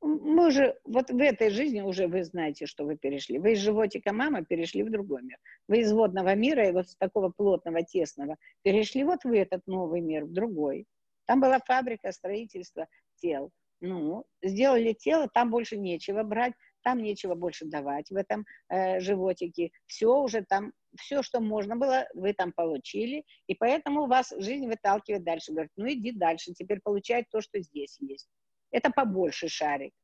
[0.00, 3.38] Мы уже, вот в этой жизни уже вы знаете, что вы перешли.
[3.38, 5.38] Вы из животика мамы перешли в другой мир.
[5.66, 10.00] Вы из водного мира и вот с такого плотного, тесного перешли вот в этот новый
[10.00, 10.86] мир, в другой.
[11.26, 12.86] Там была фабрика строительства
[13.16, 13.50] тел.
[13.80, 19.70] Ну, сделали тело, там больше нечего брать, там нечего больше давать в этом э, животике.
[19.86, 25.22] Все уже там, все, что можно было, вы там получили, и поэтому вас жизнь выталкивает
[25.22, 25.52] дальше.
[25.52, 28.28] Говорит, ну иди дальше, теперь получай то, что здесь есть.
[28.70, 29.94] Это побольше шарик.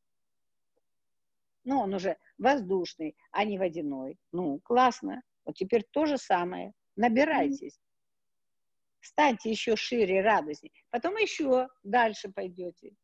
[1.64, 4.18] Ну, он уже воздушный, а не водяной.
[4.32, 5.22] Ну, классно.
[5.44, 6.72] Вот теперь то же самое.
[6.96, 7.80] Набирайтесь.
[9.00, 10.72] Станьте еще шире, радостнее.
[10.90, 12.94] Потом еще дальше пойдете.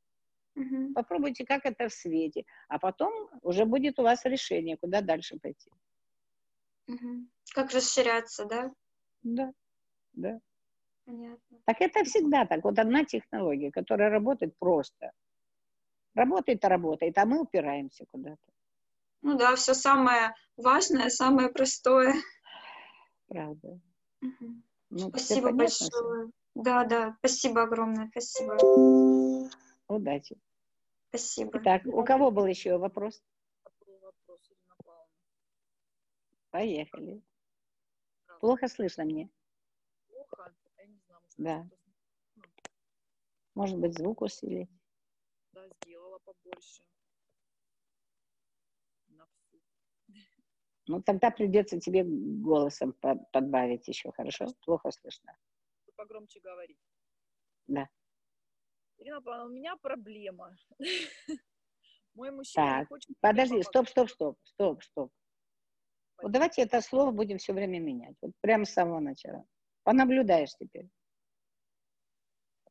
[0.54, 0.94] Мгм.
[0.94, 2.44] Попробуйте, как это в свете.
[2.68, 5.70] А потом уже будет у вас решение, куда дальше пойти.
[6.86, 7.30] Мгм.
[7.54, 8.72] Как расширяться, да?
[9.22, 9.52] Да,
[10.12, 10.40] да.
[11.04, 11.58] Понятно.
[11.66, 12.64] Так это всегда так.
[12.64, 15.12] Вот одна технология, которая работает просто.
[16.20, 18.52] Работает, а работает, а мы упираемся куда-то.
[19.22, 22.12] Ну да, все самое важное, самое простое.
[23.26, 23.80] Правда.
[24.20, 24.62] Мгм.
[24.90, 26.30] Ну, Спасибо большое.
[26.54, 28.58] Да, да, спасибо огромное, спасибо.
[29.88, 30.36] Удачи.
[31.08, 31.58] Спасибо.
[31.60, 33.22] Так, у кого был еще вопрос?
[36.50, 37.22] Поехали.
[38.40, 39.30] Плохо слышно мне.
[40.10, 40.54] Плохо?
[40.76, 41.70] Я не знаю, может, Да.
[43.54, 44.68] Может быть, звук усилить.
[45.68, 46.82] Да, сделала побольше.
[49.08, 49.60] На всю.
[50.86, 54.46] Ну, тогда придется тебе голосом по- подбавить еще, хорошо?
[54.64, 55.36] Плохо слышно.
[55.96, 56.78] Погромче говорить.
[57.66, 57.88] Да.
[58.98, 60.56] Ирина Павловна, у меня проблема.
[62.14, 65.12] Мой мужчина Так, хочет Подожди, стоп, стоп, стоп, стоп, стоп.
[66.22, 68.16] Вот давайте это слово будем все время менять.
[68.20, 69.46] Вот прямо с самого начала.
[69.84, 70.90] Понаблюдаешь теперь.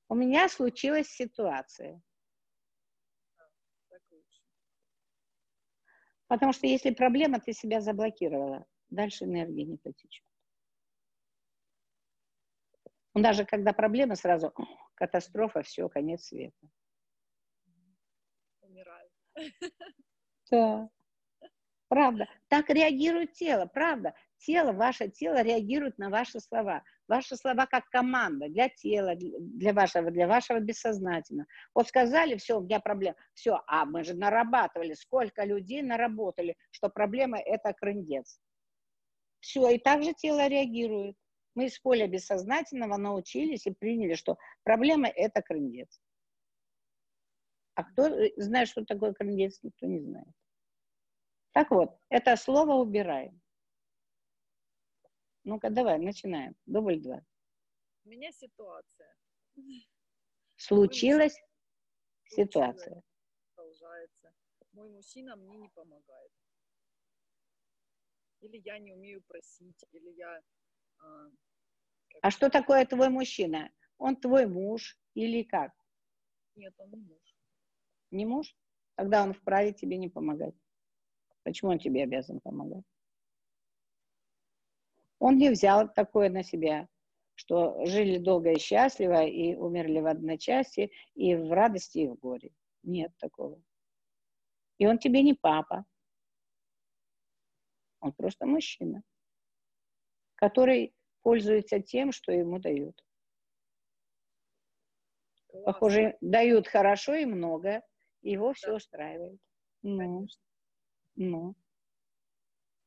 [0.07, 2.01] У меня случилась ситуация.
[3.89, 4.41] Так лучше.
[6.29, 10.23] Потому что если проблема, ты себя заблокировала, дальше энергии не потечет.
[13.15, 14.53] Даже когда проблема, сразу
[14.93, 16.69] катастрофа, все, конец света.
[18.61, 19.09] Умираю.
[20.51, 20.89] Да.
[21.87, 22.29] Правда.
[22.47, 24.13] Так реагирует тело, правда.
[24.39, 26.81] Тело, ваше тело реагирует на ваши слова.
[27.09, 31.47] Ваши слова как команда для тела, для вашего, для вашего бессознательного.
[31.75, 33.17] Вот сказали, все, у меня проблема.
[33.33, 38.39] Все, а мы же нарабатывали, сколько людей наработали, что проблема это крындец.
[39.41, 41.17] Все, и так же тело реагирует.
[41.55, 45.99] Мы из поля бессознательного научились и приняли, что проблема это крындец.
[47.75, 50.27] А кто э, знает, что такое крындец, никто не знает.
[51.51, 53.41] Так вот, это слово убираем.
[55.49, 56.55] Ну-ка, давай, начинаем.
[56.67, 57.25] Дубль два.
[58.05, 59.15] У меня ситуация.
[60.57, 61.35] Случилась
[62.25, 63.01] ситуация.
[63.55, 64.31] Продолжается.
[64.73, 66.31] Мой мужчина мне не помогает.
[68.41, 70.39] Или я не умею просить, или я...
[70.99, 71.31] а,
[72.21, 73.71] А что такое твой мужчина?
[73.97, 75.73] Он твой муж или как?
[76.55, 77.35] Нет, он не муж.
[78.11, 78.55] Не муж?
[78.93, 80.55] Тогда он вправе тебе не помогать.
[81.41, 82.85] Почему он тебе обязан помогать?
[85.19, 86.87] Он не взял такое на себя,
[87.35, 92.51] что жили долго и счастливо, и умерли в одночасье, и в радости, и в горе.
[92.83, 93.61] Нет такого.
[94.77, 95.85] И он тебе не папа.
[98.01, 99.03] Он просто мужчина,
[100.35, 103.05] который пользуется тем, что ему дают.
[105.47, 107.81] Классно, Похоже, дают хорошо и много,
[108.21, 108.75] и его все Да.
[108.75, 109.39] устраивает.
[109.81, 110.41] Ну, конечно.
[111.15, 111.55] ну.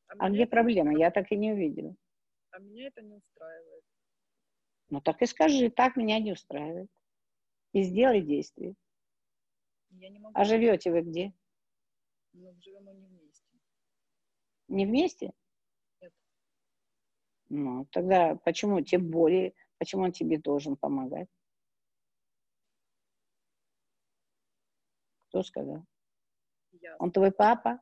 [0.07, 0.97] А меня где проблема?
[0.97, 1.95] Я так и не увидела.
[2.53, 3.83] А меня это не устраивает.
[4.89, 6.89] Ну так и скажи, так меня не устраивает.
[7.71, 8.75] И сделай действие.
[9.89, 10.39] Я не могу.
[10.39, 11.33] А живете вы где?
[12.33, 13.47] Ну, живем мы не вместе.
[14.67, 15.33] Не вместе?
[15.99, 16.13] Нет.
[17.49, 21.29] Ну, тогда почему тем более, почему он тебе должен помогать?
[25.29, 25.83] Кто сказал?
[26.73, 27.81] Я, Он твой папа?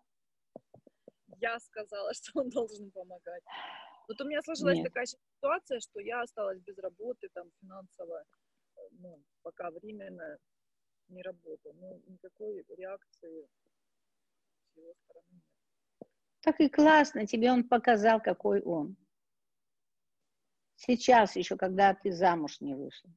[1.42, 3.44] я сказала, что он должен помогать.
[4.12, 4.88] Вот у меня сложилась Нет.
[4.88, 8.26] такая ситуация, что я осталась без работы, там, финансово,
[8.76, 10.38] э, ну, пока временно
[11.08, 11.74] не работаю.
[11.76, 13.48] Ну, никакой реакции
[14.66, 15.44] с его стороны нет.
[16.42, 18.98] Так и классно, тебе он показал, какой он.
[20.76, 23.10] Сейчас еще, когда ты замуж не вышла.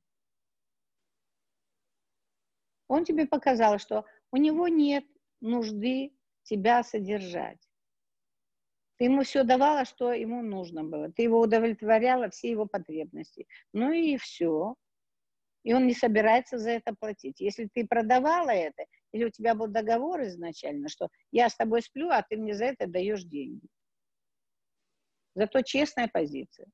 [2.87, 5.05] Он тебе показал, что у него нет
[5.41, 7.64] нужды тебя содержать.
[8.97, 11.11] Ты ему все давала, что ему нужно было.
[11.11, 13.47] Ты его удовлетворяла, все его потребности.
[13.73, 14.77] Ну и все.
[15.65, 17.41] И он не собирается за это платить.
[17.41, 22.11] Если ты продавала это, или у тебя был договор изначально, что я с тобой сплю,
[22.11, 23.67] а ты мне за это даешь деньги.
[25.35, 26.69] Зато честная позиция.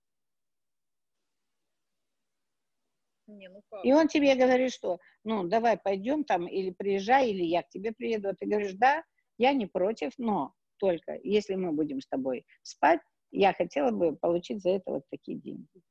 [3.26, 3.84] Не, ну как?
[3.84, 7.92] И он тебе говорит, что, ну, давай пойдем там, или приезжай, или я к тебе
[7.92, 8.28] приеду.
[8.28, 9.04] А ты говоришь, да,
[9.38, 13.00] я не против, но только если мы будем с тобой спать,
[13.30, 15.82] я хотела бы получить за это вот такие деньги.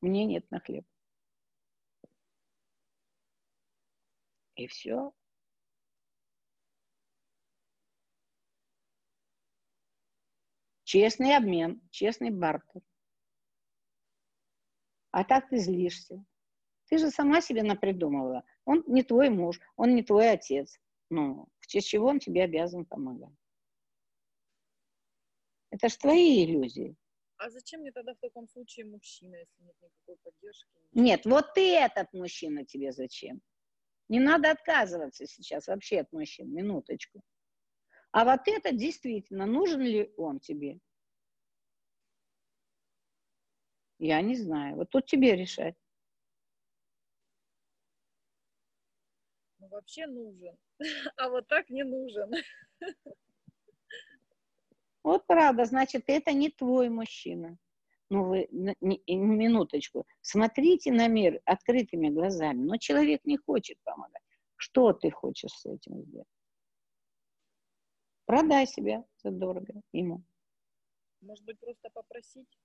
[0.00, 0.84] Мне нет на хлеб.
[4.56, 5.12] И все.
[10.84, 12.82] Честный обмен, честный бартер.
[15.10, 16.22] А так ты злишься.
[16.88, 18.44] Ты же сама себе напридумывала.
[18.66, 20.78] Он не твой муж, он не твой отец.
[21.12, 23.36] Ну, в честь чего он тебе обязан помогать?
[25.68, 26.96] Это ж твои иллюзии.
[27.36, 30.70] А зачем мне тогда в таком случае мужчина, если нет никакой поддержки?
[30.94, 33.42] Нет, вот ты этот мужчина тебе зачем?
[34.08, 37.20] Не надо отказываться сейчас вообще от мужчин, минуточку.
[38.12, 40.78] А вот это действительно, нужен ли он тебе?
[43.98, 44.76] Я не знаю.
[44.76, 45.74] Вот тут тебе решать.
[49.72, 50.56] Вообще нужен.
[51.16, 52.32] А вот так не нужен.
[55.04, 57.58] Вот правда, значит, это не твой мужчина.
[58.08, 62.62] Ну, вы, не- минуточку, смотрите на мир открытыми глазами.
[62.62, 64.22] Но человек не хочет помогать.
[64.54, 66.28] Что ты хочешь с этим сделать?
[68.26, 70.22] Продай себя задорого ему.
[71.20, 72.58] Может быть, просто попросить?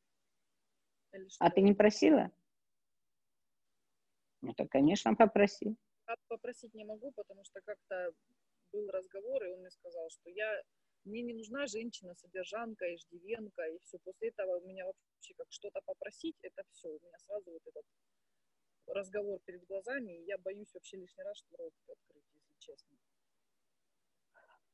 [1.39, 2.31] А ты не просила?
[4.41, 5.75] Ну, так, конечно, попроси.
[6.27, 8.11] Попросить не могу, потому что как-то
[8.71, 10.61] был разговор, и он мне сказал, что я
[11.03, 13.97] мне не нужна женщина, содержанка, иждивенка, и все.
[13.99, 16.89] После этого у меня вообще как что-то попросить, это все.
[16.89, 17.85] У меня сразу вот этот
[18.87, 22.97] разговор перед глазами, и я боюсь вообще лишний раз, что рот открыть, если честно.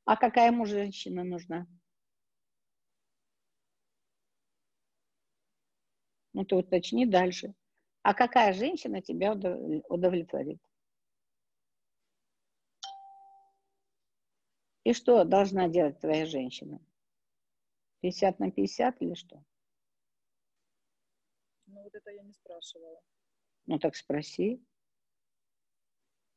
[0.06, 1.68] А какая ему женщина нужна?
[6.34, 7.54] Ну, ты уточни дальше.
[8.02, 10.60] А какая женщина тебя удов- удовлетворит?
[14.84, 16.80] И что должна делать твоя женщина?
[18.02, 19.42] 50 на 50 или что?
[21.68, 23.00] Ну вот это я не спрашивала.
[23.66, 24.62] Ну, так спроси.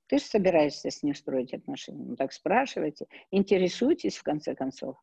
[0.07, 2.05] Ты же собираешься с ним строить отношения.
[2.05, 3.09] Ну, так спрашивайте.
[3.33, 4.97] Интересуйтесь, в конце концов.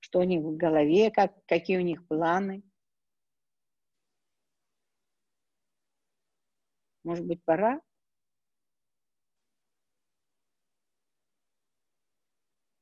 [0.00, 2.62] Что у них в голове, как, какие у них планы.
[7.04, 7.82] Может быть, пора?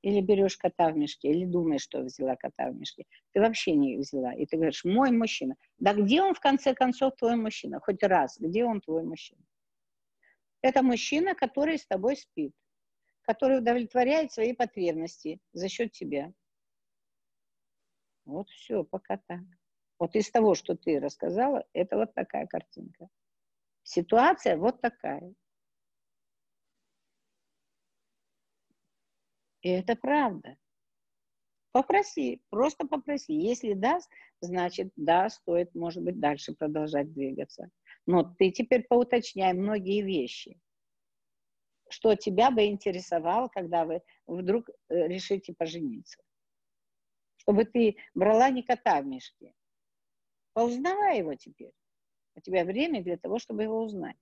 [0.04, 3.06] Или берешь кота в мешке, или думаешь, что взяла кота в мешке.
[3.32, 4.34] Ты вообще не взяла.
[4.34, 5.56] И ты говоришь, мой мужчина.
[5.78, 7.80] Да где он, в конце концов, твой мужчина?
[7.80, 9.40] Хоть раз, где он твой мужчина?
[10.60, 12.52] Это мужчина, который с тобой спит,
[13.22, 16.34] который удовлетворяет свои потребности за счет тебя.
[18.26, 19.40] Вот все, пока так.
[19.98, 23.08] Вот из того, что ты рассказала, это вот такая картинка.
[23.84, 25.32] Ситуация вот такая.
[29.64, 30.56] И это правда.
[31.72, 33.32] Попроси, просто попроси.
[33.32, 34.10] Если даст,
[34.40, 37.70] значит, да, стоит, может быть, дальше продолжать двигаться.
[38.06, 40.60] Но ты теперь поуточняй многие вещи.
[41.88, 46.22] Что тебя бы интересовало, когда вы вдруг э, решите пожениться.
[47.38, 49.54] Чтобы ты брала не кота в мешке.
[50.52, 51.72] Поузнавай его теперь.
[52.36, 54.16] У тебя время для того, чтобы его узнать.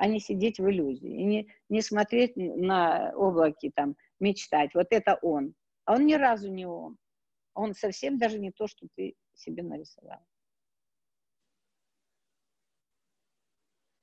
[0.00, 1.10] А не сидеть в иллюзии.
[1.10, 4.74] И не, не смотреть на облаки, там, мечтать.
[4.74, 5.54] Вот это он.
[5.84, 6.96] А он ни разу не он.
[7.52, 10.24] Он совсем даже не то, что ты себе нарисовала.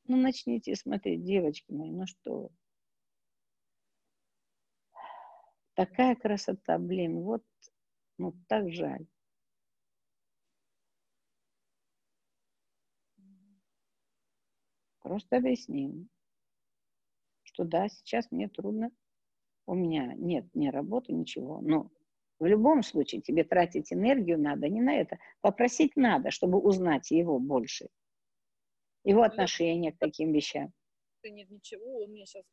[0.04, 2.52] Ну, начните смотреть, девочки мои, ну что.
[5.74, 7.44] Такая красота, блин, вот,
[8.20, 9.08] ну, так жаль.
[15.08, 16.10] Просто объясним,
[17.44, 18.92] что да, сейчас мне трудно,
[19.66, 21.90] у меня нет ни работы, ничего, но
[22.40, 27.40] в любом случае тебе тратить энергию надо не на это, попросить надо, чтобы узнать его
[27.40, 27.88] больше,
[29.06, 30.74] его отношение к таким вещам.
[31.24, 32.44] Нет ничего, он мне сейчас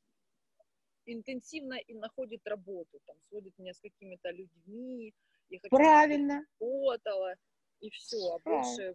[1.06, 5.12] интенсивно и находит работу, там, сводит меня с какими-то людьми,
[5.48, 6.46] я хочу, Правильно.
[6.60, 7.34] работала,
[7.80, 8.94] и все, а больше...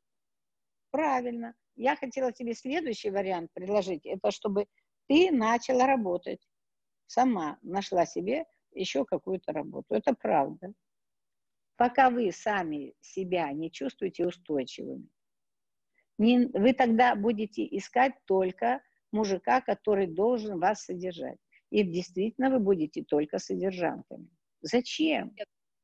[0.92, 1.54] Правильно.
[1.76, 4.66] Я хотела тебе следующий вариант предложить, это чтобы
[5.08, 6.42] ты начала работать,
[7.08, 9.96] сама нашла себе еще какую-то работу.
[9.96, 10.74] Это правда.
[11.78, 15.08] Пока вы сами себя не чувствуете устойчивыми,
[16.18, 18.82] не, вы тогда будете искать только
[19.12, 21.38] мужика, который должен вас содержать.
[21.70, 24.28] И действительно вы будете только содержанками.
[24.62, 25.34] Зачем?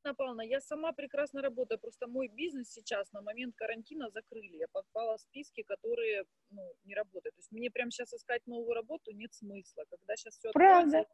[0.06, 4.58] Нет, Павловна, я сама прекрасно работаю, просто мой бизнес сейчас на момент карантина закрыли.
[4.58, 7.36] Я попала в списки, которые ну, не работают.
[7.36, 9.84] То есть мне прямо сейчас искать новую работу нет смысла.
[9.90, 11.06] Когда сейчас все Правда.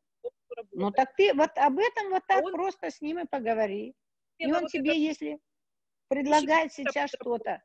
[0.72, 2.52] Ну так ты вот об этом вот так он...
[2.52, 3.96] просто с ним и поговори.
[4.40, 5.00] Нет, и он вот тебе, это...
[5.00, 5.40] если
[6.10, 7.64] предлагает сейчас что-то,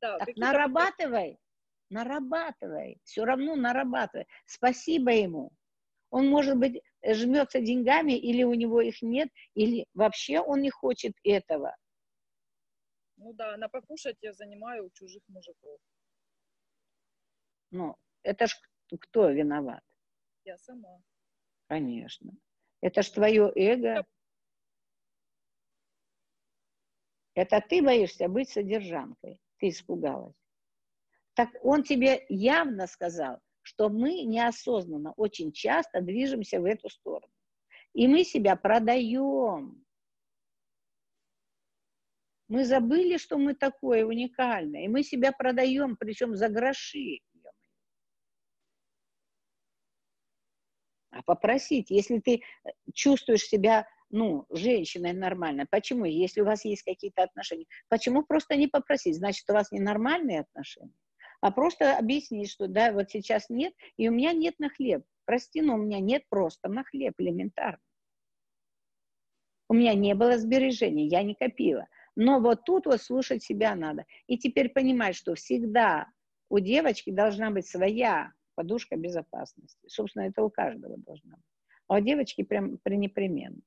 [0.00, 1.38] да, так нарабатывай,
[1.90, 4.26] нарабатывай, все равно нарабатывай.
[4.46, 5.50] Спасибо ему.
[6.08, 6.80] Он, может быть,
[7.14, 11.76] жмется деньгами, или у него их нет, или вообще он не хочет этого.
[13.16, 15.78] Ну да, на покушать я занимаю у чужих мужиков.
[17.70, 18.56] Ну, это ж
[19.00, 19.82] кто виноват?
[20.44, 21.02] Я сама.
[21.68, 22.32] Конечно.
[22.80, 24.04] Это ж твое эго.
[27.34, 29.40] Это ты боишься быть содержанкой.
[29.58, 30.36] Ты испугалась.
[31.34, 37.32] Так он тебе явно сказал, что мы неосознанно очень часто движемся в эту сторону.
[37.94, 39.84] И мы себя продаем.
[42.46, 47.18] Мы забыли, что мы такое уникальное, и мы себя продаем, причем за гроши.
[51.10, 52.42] А попросить, если ты
[52.94, 55.66] чувствуешь себя ну, женщиной нормально.
[55.68, 56.04] Почему?
[56.04, 57.66] Если у вас есть какие-то отношения.
[57.88, 59.16] Почему просто не попросить?
[59.16, 60.94] Значит, у вас ненормальные отношения.
[61.40, 65.04] А просто объяснить, что да, вот сейчас нет, и у меня нет на хлеб.
[65.24, 67.80] Прости, но у меня нет просто на хлеб элементарно.
[69.68, 71.88] У меня не было сбережений, я не копила.
[72.14, 74.06] Но вот тут вот слушать себя надо.
[74.26, 76.08] И теперь понимать, что всегда
[76.48, 79.86] у девочки должна быть своя подушка безопасности.
[79.88, 81.44] Собственно, это у каждого должна быть.
[81.88, 83.60] А у девочки прям пренепременно.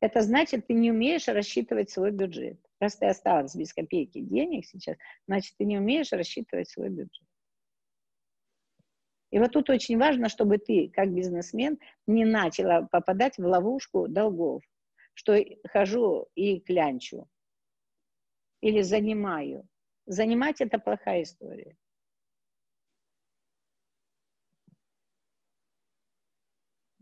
[0.00, 2.58] Это значит, ты не умеешь рассчитывать свой бюджет.
[2.80, 4.96] Раз ты осталась без копейки денег сейчас,
[5.26, 7.26] значит, ты не умеешь рассчитывать свой бюджет.
[9.30, 14.62] И вот тут очень важно, чтобы ты, как бизнесмен, не начала попадать в ловушку долгов,
[15.14, 15.36] что
[15.68, 17.28] хожу и клянчу
[18.60, 19.68] или занимаю.
[20.06, 21.76] Занимать– это плохая история.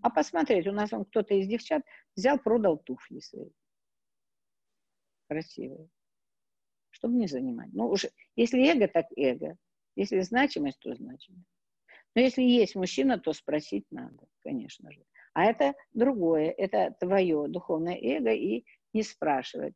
[0.00, 1.82] А посмотреть, у нас он кто-то из девчат
[2.14, 3.50] взял, продал туфли свои.
[5.28, 5.88] Красивые.
[6.90, 7.72] Чтобы не занимать.
[7.72, 9.56] Ну, уже, если эго, так эго.
[9.96, 11.48] Если значимость, то значимость.
[12.14, 15.04] Но если есть мужчина, то спросить надо, конечно же.
[15.34, 19.74] А это другое, это твое духовное эго, и не спрашивать.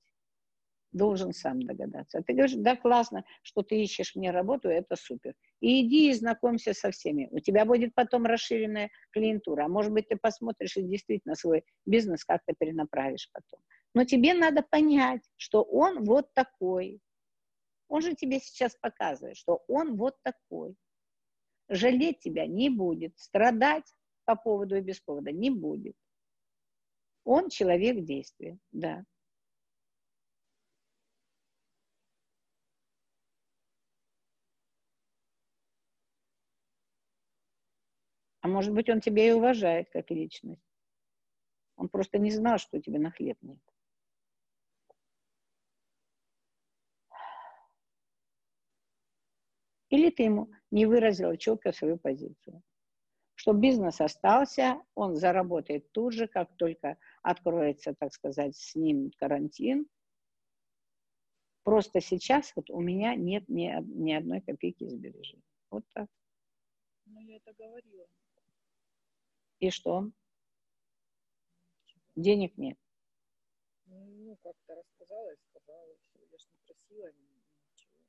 [0.93, 2.18] Должен сам догадаться.
[2.18, 5.34] А ты говоришь, да, классно, что ты ищешь мне работу, это супер.
[5.61, 7.28] И иди и знакомься со всеми.
[7.30, 9.64] У тебя будет потом расширенная клиентура.
[9.64, 13.61] А может быть, ты посмотришь и действительно свой бизнес как-то перенаправишь потом.
[13.95, 17.01] Но тебе надо понять, что он вот такой.
[17.88, 20.74] Он же тебе сейчас показывает, что он вот такой.
[21.68, 23.84] Жалеть тебя не будет, страдать
[24.24, 25.97] по поводу и без повода не будет.
[27.24, 29.05] Он человек действия, да.
[38.43, 40.61] А может быть, он тебя и уважает как личность.
[41.76, 43.59] Он просто не знал, что у тебя на хлеб нет.
[49.90, 52.62] Или ты ему не выразила четко свою позицию.
[53.34, 59.86] Что бизнес остался, он заработает тут же, как только откроется, так сказать, с ним карантин.
[61.62, 65.45] Просто сейчас вот у меня нет ни, ни одной копейки сбережений.
[65.70, 66.09] Вот так.
[67.07, 68.07] Ну, я это говорила.
[69.62, 70.10] И что?
[72.16, 72.76] Денег нет.
[73.86, 75.96] Ну, как-то рассказала и сказала.
[76.00, 76.18] Все.
[76.32, 78.00] Я же не просила ничего.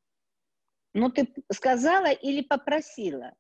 [0.94, 3.36] Ну, ты сказала или попросила?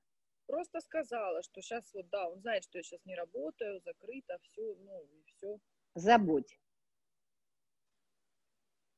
[0.45, 4.75] Просто сказала, что сейчас вот, да, он знает, что я сейчас не работаю, закрыто, все,
[4.75, 5.59] ну, и все.
[5.95, 6.59] Забудь.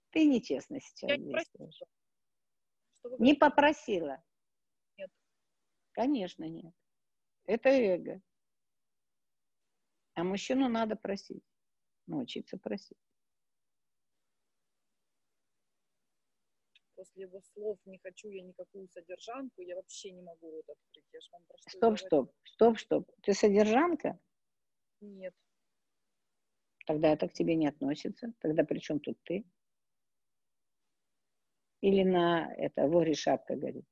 [0.09, 1.77] Ты нечестно сейчас Я не действуешь.
[1.79, 1.89] просила.
[2.99, 4.21] Что Не попросила?
[4.97, 5.09] Нет.
[5.93, 6.73] Конечно, нет.
[7.45, 8.21] Это эго.
[10.15, 11.43] А мужчину надо просить.
[12.07, 12.97] Научиться просить.
[16.95, 21.05] После его слов не хочу я никакую содержанку, я вообще не могу рот открыть.
[21.11, 23.11] Я ж вам про что Стоп, стоп, стоп, стоп.
[23.21, 24.17] Ты содержанка?
[25.01, 25.33] Нет.
[26.85, 28.33] Тогда это к тебе не относится.
[28.39, 29.43] Тогда при чем тут ты?
[31.81, 33.87] Или на это воре шапка горит?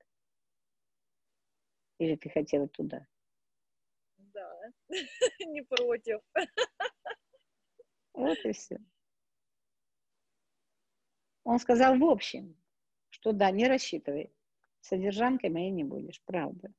[1.97, 3.07] Или ты хотела туда?
[5.47, 6.20] Не против.
[8.14, 8.80] Вот и все.
[11.43, 12.55] Он сказал в общем,
[13.09, 14.32] что да, не рассчитывай.
[14.82, 16.74] Содержанкой моей не будешь, правда.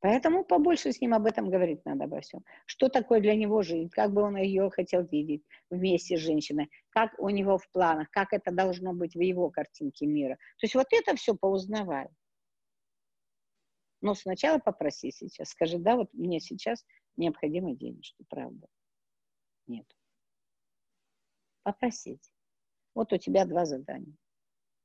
[0.00, 2.44] Поэтому побольше с ним об этом говорить надо обо всем.
[2.66, 7.18] Что такое для него жизнь, как бы он ее хотел видеть вместе с женщиной, как
[7.18, 10.36] у него в планах, как это должно быть в его картинке мира.
[10.58, 12.06] То есть вот это все поузнавай.
[14.00, 16.84] Но сначала попроси сейчас, скажи, да, вот мне сейчас
[17.16, 18.68] необходимы денежки, правда.
[19.66, 19.86] Нет.
[21.62, 22.32] Попросить.
[22.94, 24.16] Вот у тебя два задания.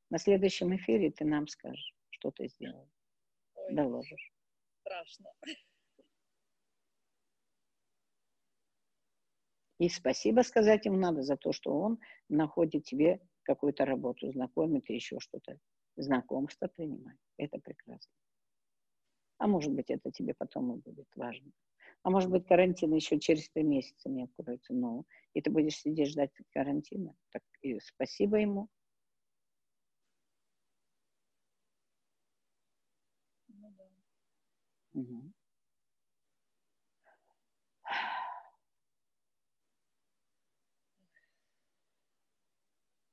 [0.09, 2.89] На следующем эфире ты нам скажешь, что ты сделал.
[3.55, 4.31] Ой, Доложишь.
[4.81, 5.31] страшно.
[9.79, 11.99] И спасибо сказать ему надо за то, что он
[12.29, 15.57] находит тебе какую-то работу, знакомит и еще что-то.
[15.95, 17.17] Знакомство принимать.
[17.37, 18.11] Это прекрасно.
[19.43, 21.51] А может быть, это тебе потом и будет важно.
[22.03, 24.73] А может быть, карантин еще через три месяца не откроется.
[24.73, 27.13] Но и ты будешь сидеть ждать карантина.
[27.29, 28.69] Так и спасибо ему.
[33.47, 33.85] Ну да.
[34.93, 35.33] Мгм.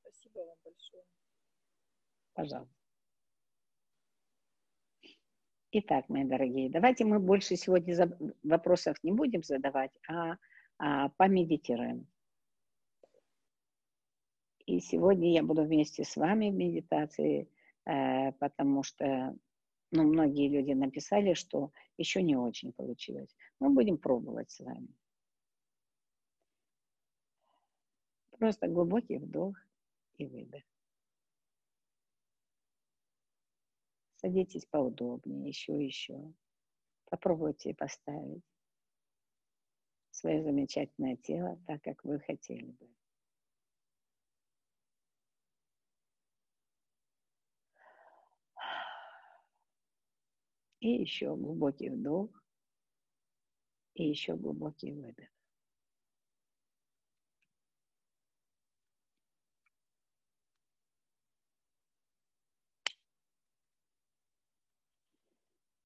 [0.02, 1.04] Спасибо вам большое.
[2.34, 2.79] Пожалуйста.
[5.72, 7.94] Итак, мои дорогие, давайте мы больше сегодня
[8.42, 10.36] вопросов не будем задавать, а,
[10.78, 12.08] а помедитируем.
[14.66, 17.48] И сегодня я буду вместе с вами в медитации,
[17.86, 19.36] э, потому что
[19.92, 23.32] ну, многие люди написали, что еще не очень получилось.
[23.60, 24.88] Мы будем пробовать с вами.
[28.40, 29.54] Просто глубокий вдох
[30.18, 30.64] и выдох.
[34.20, 36.34] Садитесь поудобнее, еще, еще.
[37.06, 38.44] Попробуйте поставить
[40.10, 42.94] свое замечательное тело так, как вы хотели бы.
[50.80, 52.30] И еще глубокий вдох.
[53.94, 55.28] И еще глубокий выдох.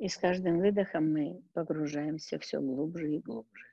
[0.05, 3.65] И с каждым выдохом мы погружаемся все глубже и глубже.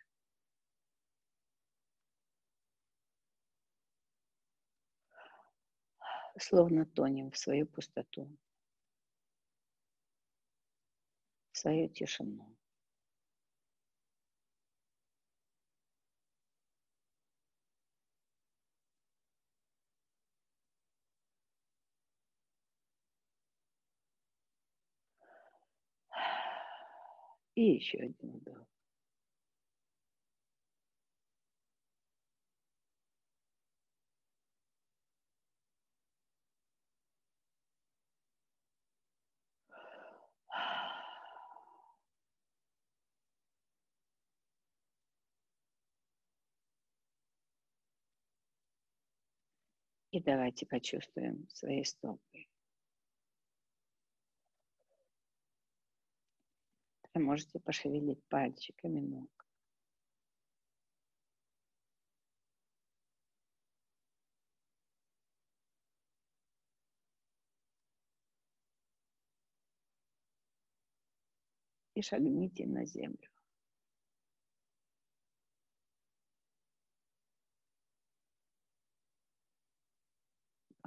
[6.39, 8.33] Словно тонем в свою пустоту,
[11.51, 12.55] в свою тишину.
[27.55, 28.67] И еще один вдох.
[50.11, 52.50] И давайте почувствуем свои стопы.
[57.13, 59.29] Вы можете пошевелить пальчиками ног.
[71.95, 73.31] И шагните на землю.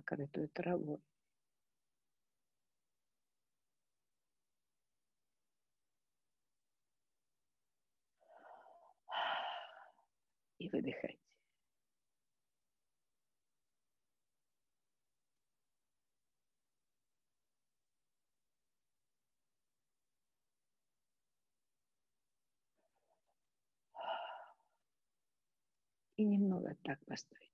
[0.04, 1.00] покрытую травой.
[10.64, 11.18] и выдыхать.
[26.16, 27.50] И немного так постойте.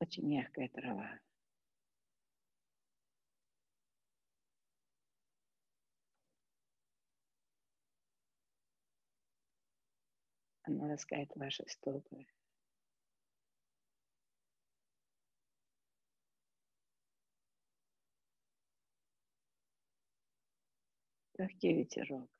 [0.00, 1.20] Очень мягкая трава.
[10.70, 12.26] Она ласкает ваши стопы.
[21.36, 22.30] Легкий ветерок.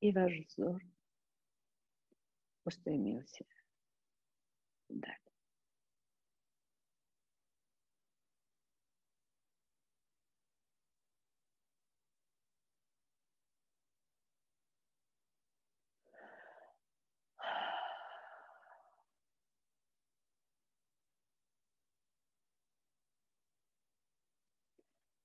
[0.00, 0.80] И ваш взор
[2.64, 3.44] устремился
[4.88, 5.18] вдаль.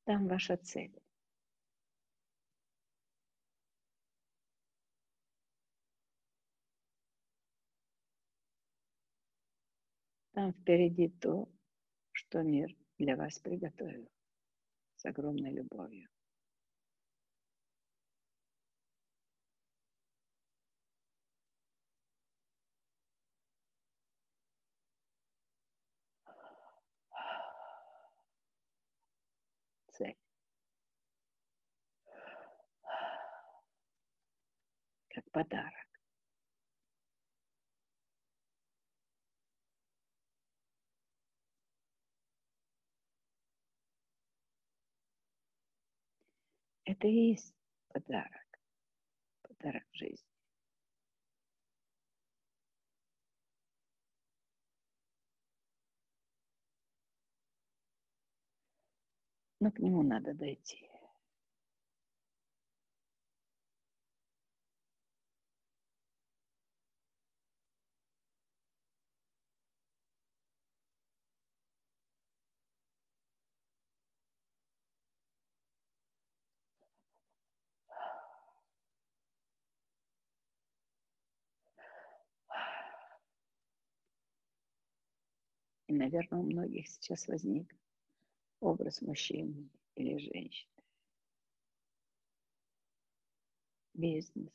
[0.06, 1.03] Там ваша цель.
[10.44, 11.48] Там впереди то,
[12.12, 14.12] что мир для вас приготовил
[14.98, 16.10] с огромной любовью.
[29.94, 30.18] Цель.
[35.08, 35.83] Как подарок.
[46.86, 47.54] Это и есть
[47.90, 48.60] подарок.
[49.42, 50.28] Подарок жизни.
[59.60, 60.93] Но к нему надо дойти.
[85.94, 87.72] И, наверное, у многих сейчас возник
[88.60, 90.74] образ мужчины или женщины.
[93.94, 94.52] Бизнес.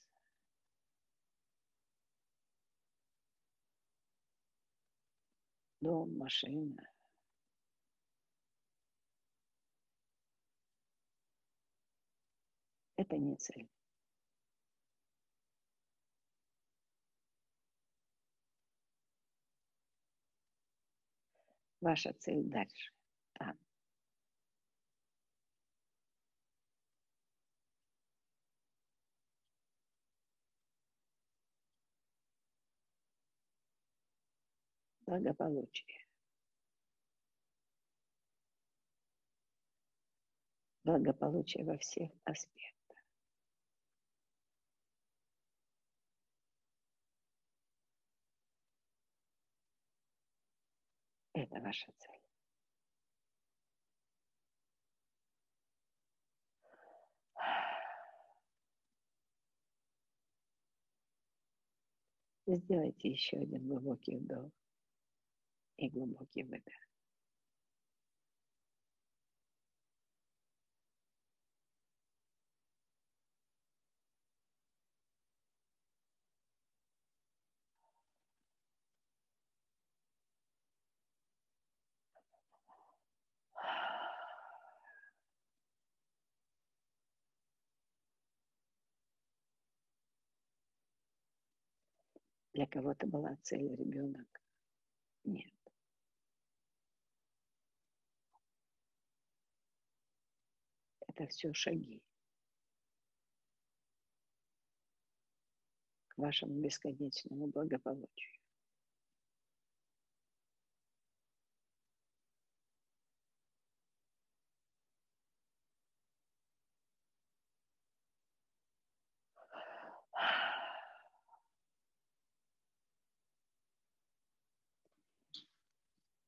[5.80, 6.82] Дом, машина.
[12.96, 13.70] Это не цель.
[21.80, 22.92] Ваша цель дальше.
[23.34, 23.56] Там.
[35.06, 36.04] Благополучие.
[40.84, 42.57] Благополучие во всех аспектах.
[51.40, 52.20] Это ваша цель.
[62.46, 64.50] Сделайте еще один глубокий вдох
[65.76, 66.87] и глубокий выдох.
[92.58, 94.42] Для кого-то была цель ребенок.
[95.22, 95.54] Нет.
[101.06, 102.02] Это все шаги
[106.08, 108.37] к вашему бесконечному благополучию.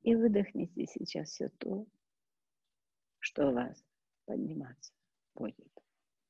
[0.02, 1.86] И выдохните сейчас все то,
[3.18, 3.84] что у вас
[4.24, 4.92] подниматься
[5.34, 5.70] будет.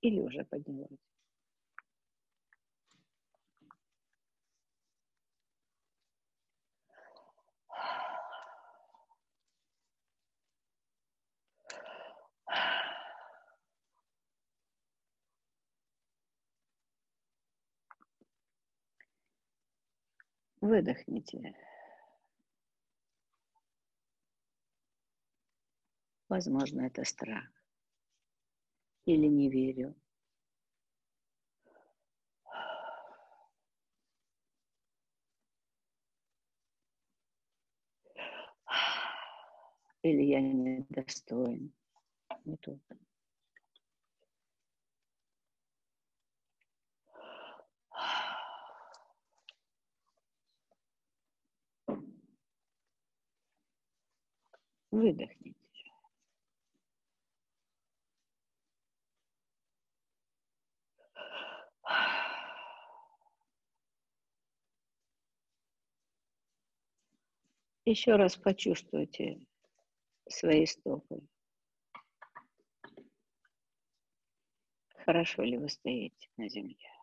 [0.00, 0.98] Или уже поднялось.
[20.60, 21.54] Выдохните.
[26.30, 27.44] Возможно, это страх.
[29.04, 29.96] Или не верю.
[40.02, 41.72] Или я недостоин.
[42.44, 42.78] Не то.
[54.92, 55.49] Выдохните.
[67.84, 69.40] Еще раз почувствуйте
[70.28, 71.20] свои стопы.
[75.04, 76.99] Хорошо ли вы стоите на земле?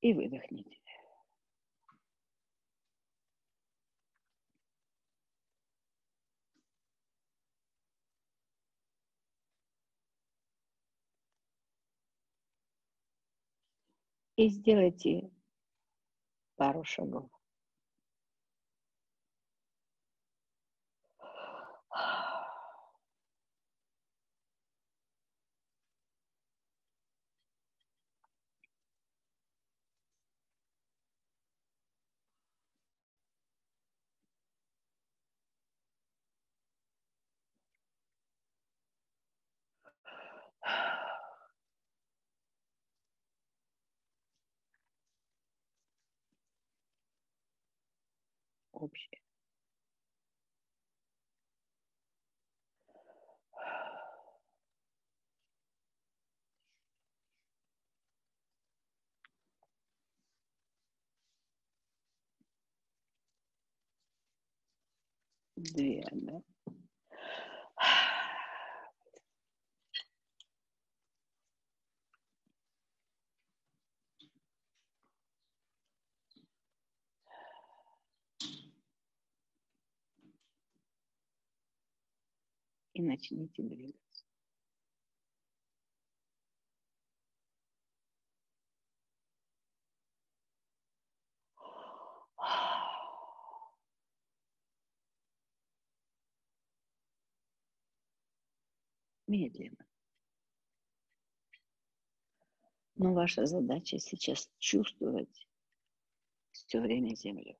[0.00, 0.78] И выдохните.
[14.36, 15.30] И сделайте
[16.56, 17.37] пару шагов.
[48.78, 49.20] Общее.
[65.56, 66.04] Две,
[82.98, 84.24] И начните двигаться.
[99.28, 99.76] Медленно.
[102.96, 105.46] Но ваша задача сейчас чувствовать
[106.50, 107.56] все время землю.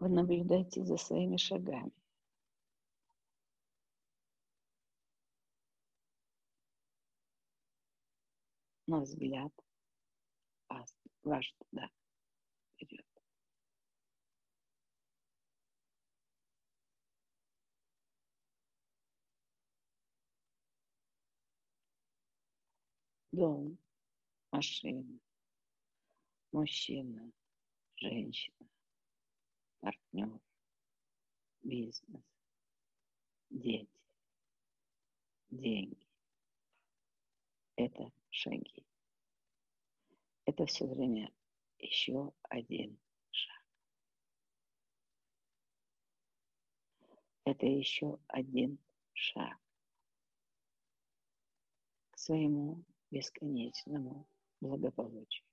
[0.00, 1.92] Вы наблюдаете за своими шагами.
[8.86, 9.52] Но взгляд
[11.22, 11.90] ваш, туда
[12.72, 13.06] вперед.
[23.32, 23.78] Дом,
[24.50, 25.20] машина,
[26.52, 27.30] мужчина,
[27.96, 28.69] женщина,
[29.80, 30.40] партнер,
[31.62, 32.22] бизнес,
[33.50, 33.88] дети,
[35.50, 36.06] деньги.
[37.76, 38.86] Это шаги.
[40.44, 41.32] Это все время
[41.78, 42.98] еще один
[43.30, 43.64] шаг.
[47.44, 48.78] Это еще один
[49.12, 49.58] шаг
[52.10, 54.28] к своему бесконечному
[54.60, 55.49] благополучию.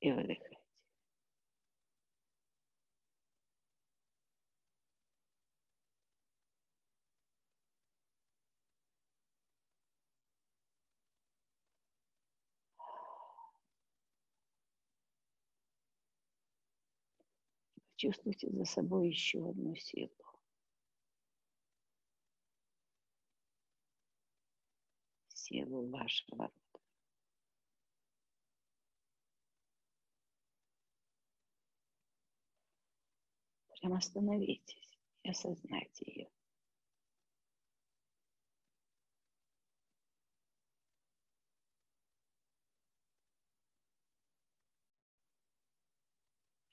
[0.00, 0.52] И выдыхайте.
[18.02, 20.10] Чувствуйте за собой еще одну силу.
[25.28, 26.50] Силу вашего
[33.82, 36.30] прям остановитесь и осознайте ее.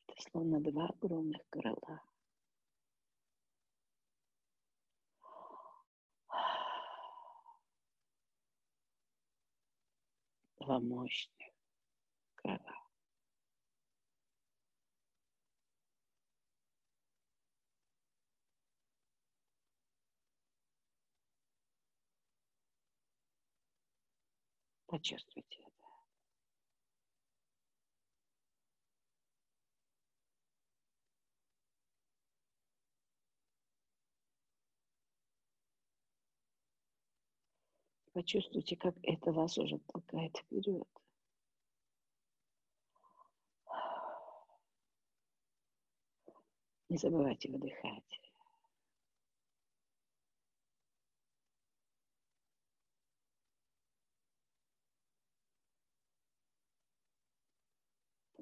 [0.07, 2.03] Это словно два огромных крыла.
[10.59, 11.53] Два мощных
[12.35, 12.88] крыла.
[24.89, 25.87] Почувствуйте это.
[38.13, 40.87] Почувствуйте, как это вас уже толкает вперед.
[46.89, 48.28] Не забывайте выдыхать.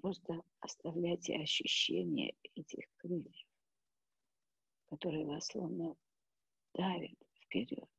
[0.08, 3.46] Просто оставляйте ощущение этих крыльев,
[4.86, 5.98] которые вас словно
[6.74, 7.12] давят
[7.44, 7.90] вперед.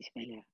[0.00, 0.44] Земля.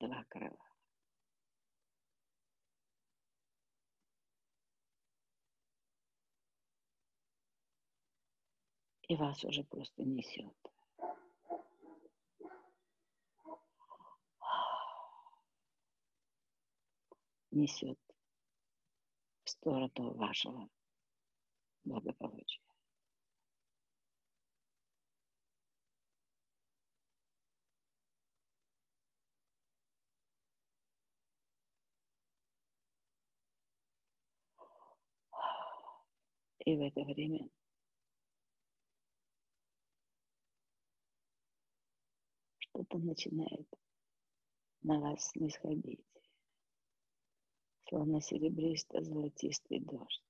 [0.00, 0.56] Два крыла.
[9.02, 10.56] И вас уже просто несет.
[17.50, 17.98] Несет
[19.44, 20.70] в сторону вашего
[21.84, 22.69] благополучия.
[36.66, 37.48] И в это время
[42.58, 43.68] что-то начинает
[44.82, 46.04] на вас снисходить,
[47.88, 50.22] словно серебристо-золотистый дождь.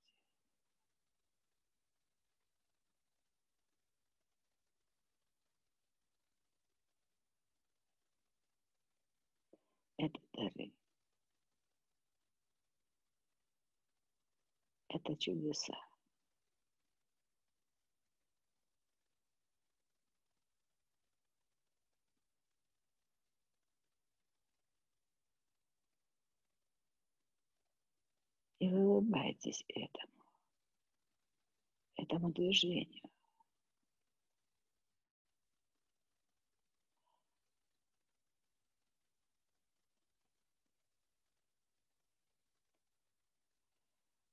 [9.97, 10.73] Это дары.
[14.89, 15.89] Это чудеса.
[28.61, 30.12] И вы улыбаетесь этому,
[31.97, 33.03] этому движению.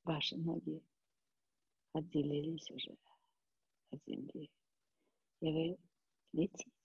[0.04, 0.82] Ваши ноги
[1.94, 2.98] отделились уже
[3.92, 4.52] от земли,
[5.40, 5.78] и вы
[6.34, 6.77] летите.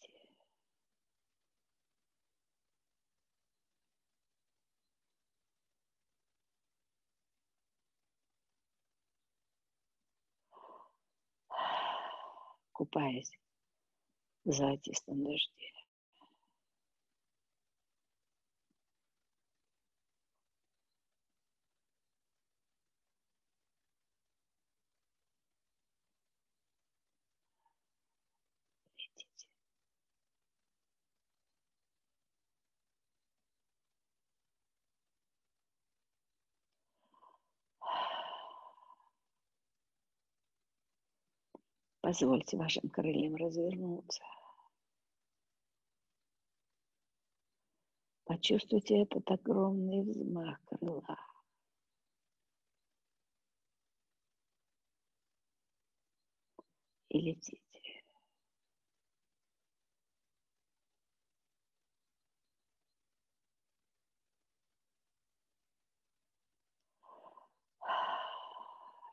[12.82, 13.38] Купаясь
[14.44, 15.70] в золотистом дожде.
[42.12, 44.22] Позвольте вашим крыльям развернуться.
[48.24, 51.16] Почувствуйте этот огромный взмах крыла.
[57.08, 58.02] И летите.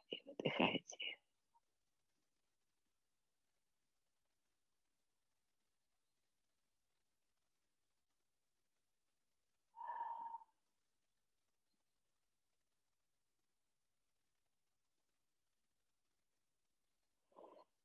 [0.09, 0.88] И выдыхайте.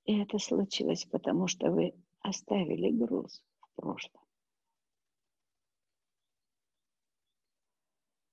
[0.04, 4.22] И это случилось, потому что вы оставили груз в прошлом.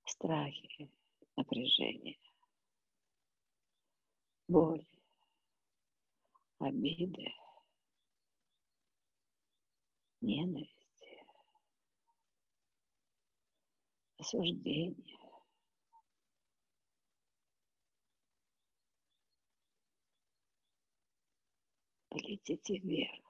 [0.05, 0.91] Страхи,
[1.37, 2.17] напряжение,
[4.49, 4.85] боль,
[6.59, 7.33] обиды,
[10.19, 10.75] ненависть,
[14.17, 15.20] осуждения.
[22.11, 23.23] Полетите вверх.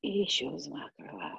[0.00, 1.34] И еще взмах крыла.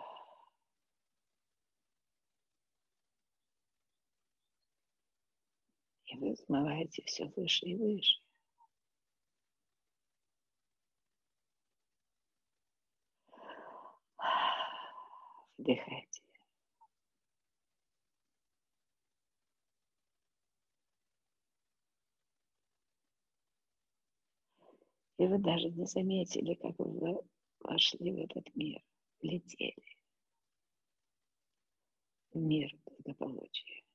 [6.08, 8.20] И вы взмываете все выше и выше.
[15.58, 16.12] Вдыхайте.
[25.24, 27.18] И вы даже не заметили, как вы
[27.62, 28.84] вошли в этот мир,
[29.22, 29.98] летели
[32.34, 33.86] мир благополучия.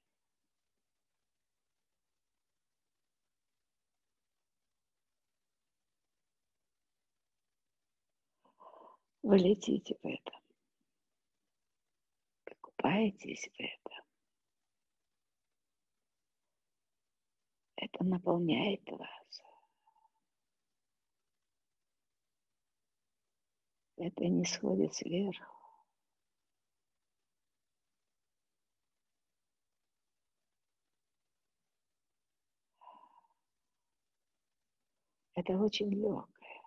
[9.21, 10.41] Вы летите в этом,
[12.47, 14.03] вы купаетесь в этом.
[17.77, 19.48] Это наполняет вас.
[23.99, 25.59] Это не сходит сверху.
[35.35, 36.63] Это очень легкое.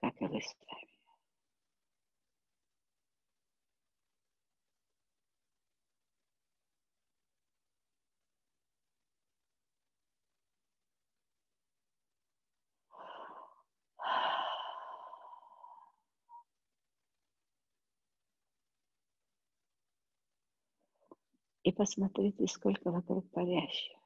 [0.00, 0.83] Как и вы сами.
[21.64, 23.96] И посмотрите, сколько вокруг парящих.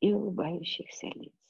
[0.00, 1.41] И улыбающихся лиц.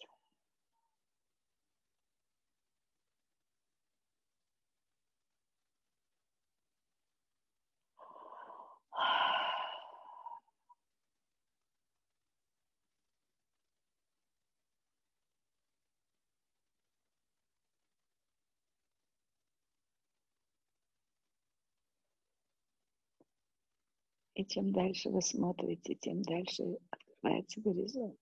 [24.35, 28.19] И чем дальше вы смотрите, тем дальше открывается горизонт.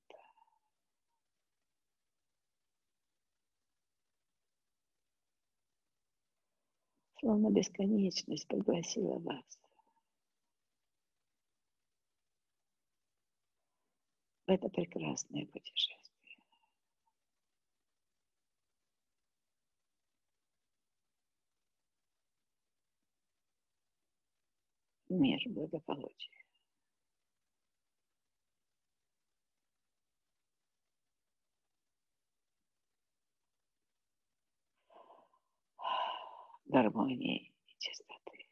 [7.20, 9.60] Словно бесконечность пригласила вас.
[14.46, 16.09] В это прекрасное путешествие.
[25.10, 26.40] Мир благополучия.
[36.70, 38.46] гармонии и чистоты.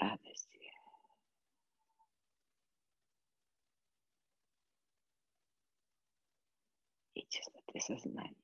[0.00, 0.72] Радости.
[7.14, 8.36] И чистоты сознания.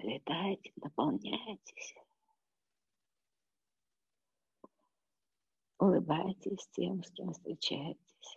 [0.00, 1.94] Летайте, наполняйтесь.
[5.78, 8.36] Улыбайтесь тем, с кем встречаетесь.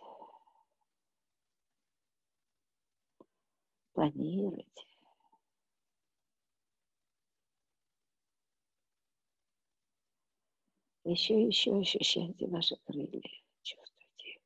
[3.92, 4.87] Планируйте.
[11.08, 13.22] Еще еще ощущайте ваши крылья.
[13.62, 14.38] Чувствуйте.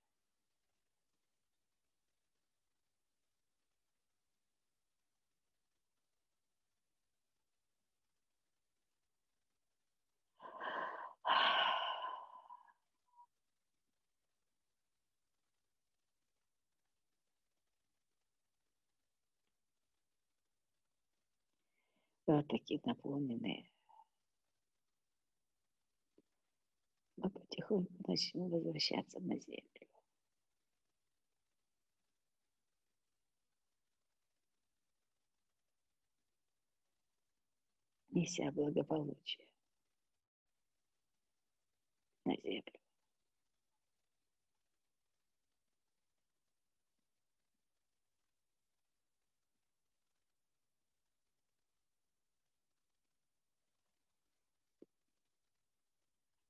[22.26, 23.71] вот такие наполненные.
[27.16, 29.88] Мы потихоньку начнем возвращаться на землю.
[38.10, 39.48] Неся благополучие
[42.24, 42.81] на землю.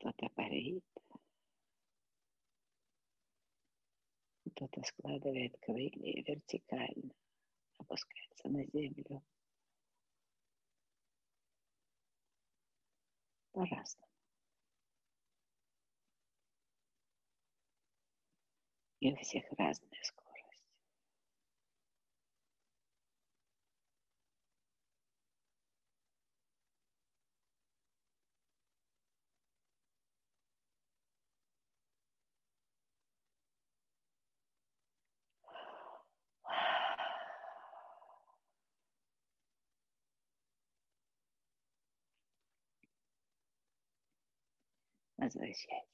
[0.02, 0.84] Что-то парит.
[4.50, 7.14] Кто-то складывает крылья вертикально,
[7.78, 9.22] опускается на землю.
[13.52, 14.10] По-разному.
[18.98, 19.91] И у всех разная
[45.22, 45.88] Возвращайтесь.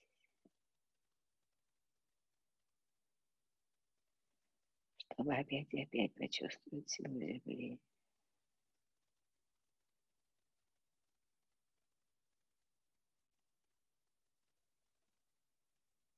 [4.96, 7.78] Чтобы опять и опять почувствовать силу Земли.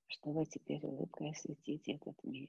[0.06, 2.48] Чтобы теперь улыбкой осветить этот мир.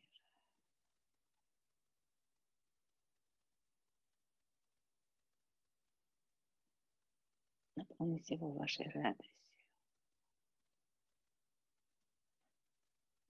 [7.75, 9.40] Наполнить его вашей радостью.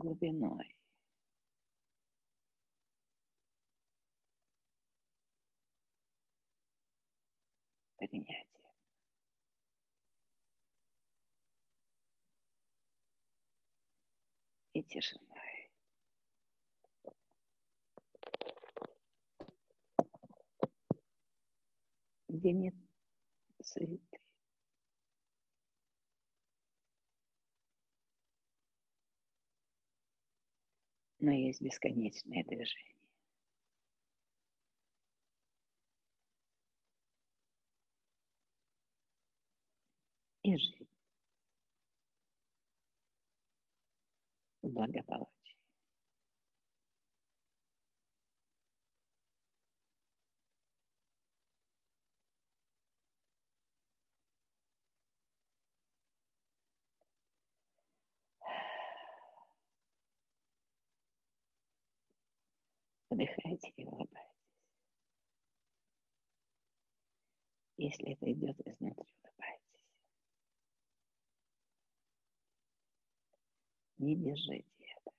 [0.01, 0.75] Глубиной.
[7.97, 8.47] Принятие.
[14.73, 15.69] И тишиной.
[22.27, 22.73] Где нет
[23.61, 24.10] суеты.
[31.21, 32.95] Но есть бесконечное движение.
[40.43, 40.89] И жить
[44.63, 45.40] в благополучии.
[63.11, 64.17] Вдыхайте и улыбайтесь.
[67.75, 69.85] Если это идет изнутри, улыбайтесь.
[73.97, 75.11] Не держите это.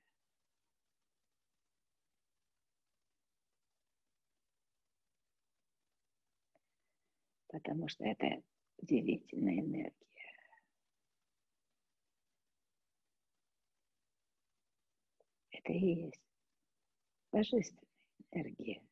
[7.48, 8.42] Потому что это
[8.78, 9.92] удивительная энергия.
[15.50, 16.22] Это и есть
[17.32, 17.81] божественная
[18.32, 18.82] энергия,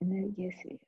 [0.00, 0.86] энергия света.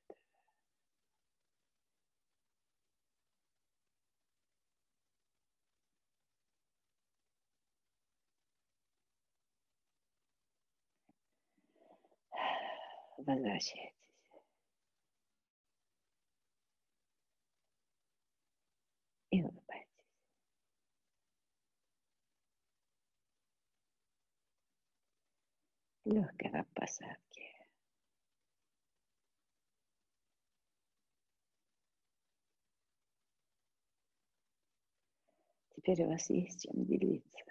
[13.19, 13.94] Возвращайтесь.
[19.31, 19.57] И улыбайтесь.
[26.09, 27.43] Легкого посадки.
[35.74, 37.44] Теперь у вас есть чем делиться.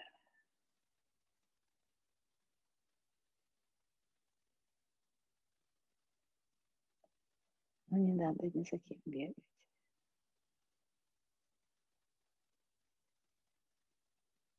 [7.89, 9.35] Но не надо ни за кем бегать.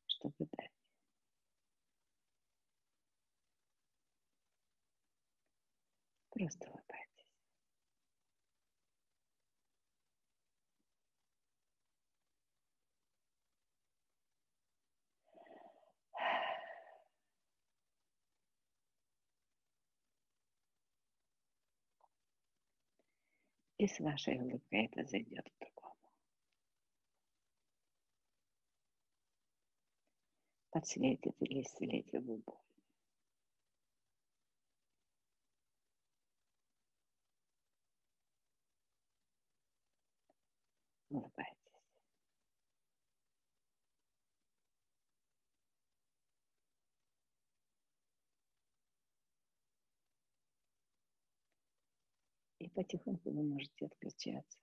[0.06, 0.67] Чтобы дать.
[6.38, 7.26] Просто улыбайтесь.
[23.78, 25.96] И с вашей улыбкой это зайдет к другому.
[30.70, 32.67] Подсветит или исцелите губу.
[41.10, 41.58] Улыбайтесь.
[52.58, 54.58] И потихоньку вы можете отключаться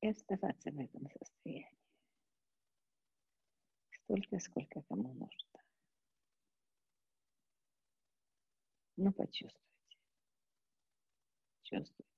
[0.00, 1.78] и оставаться в этом состоянии.
[3.90, 5.62] Столько, сколько кому нужно.
[8.96, 9.98] Но почувствуйте.
[11.62, 12.15] Чувствуйте.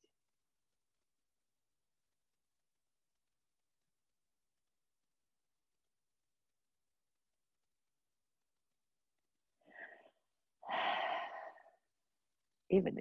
[12.71, 12.99] even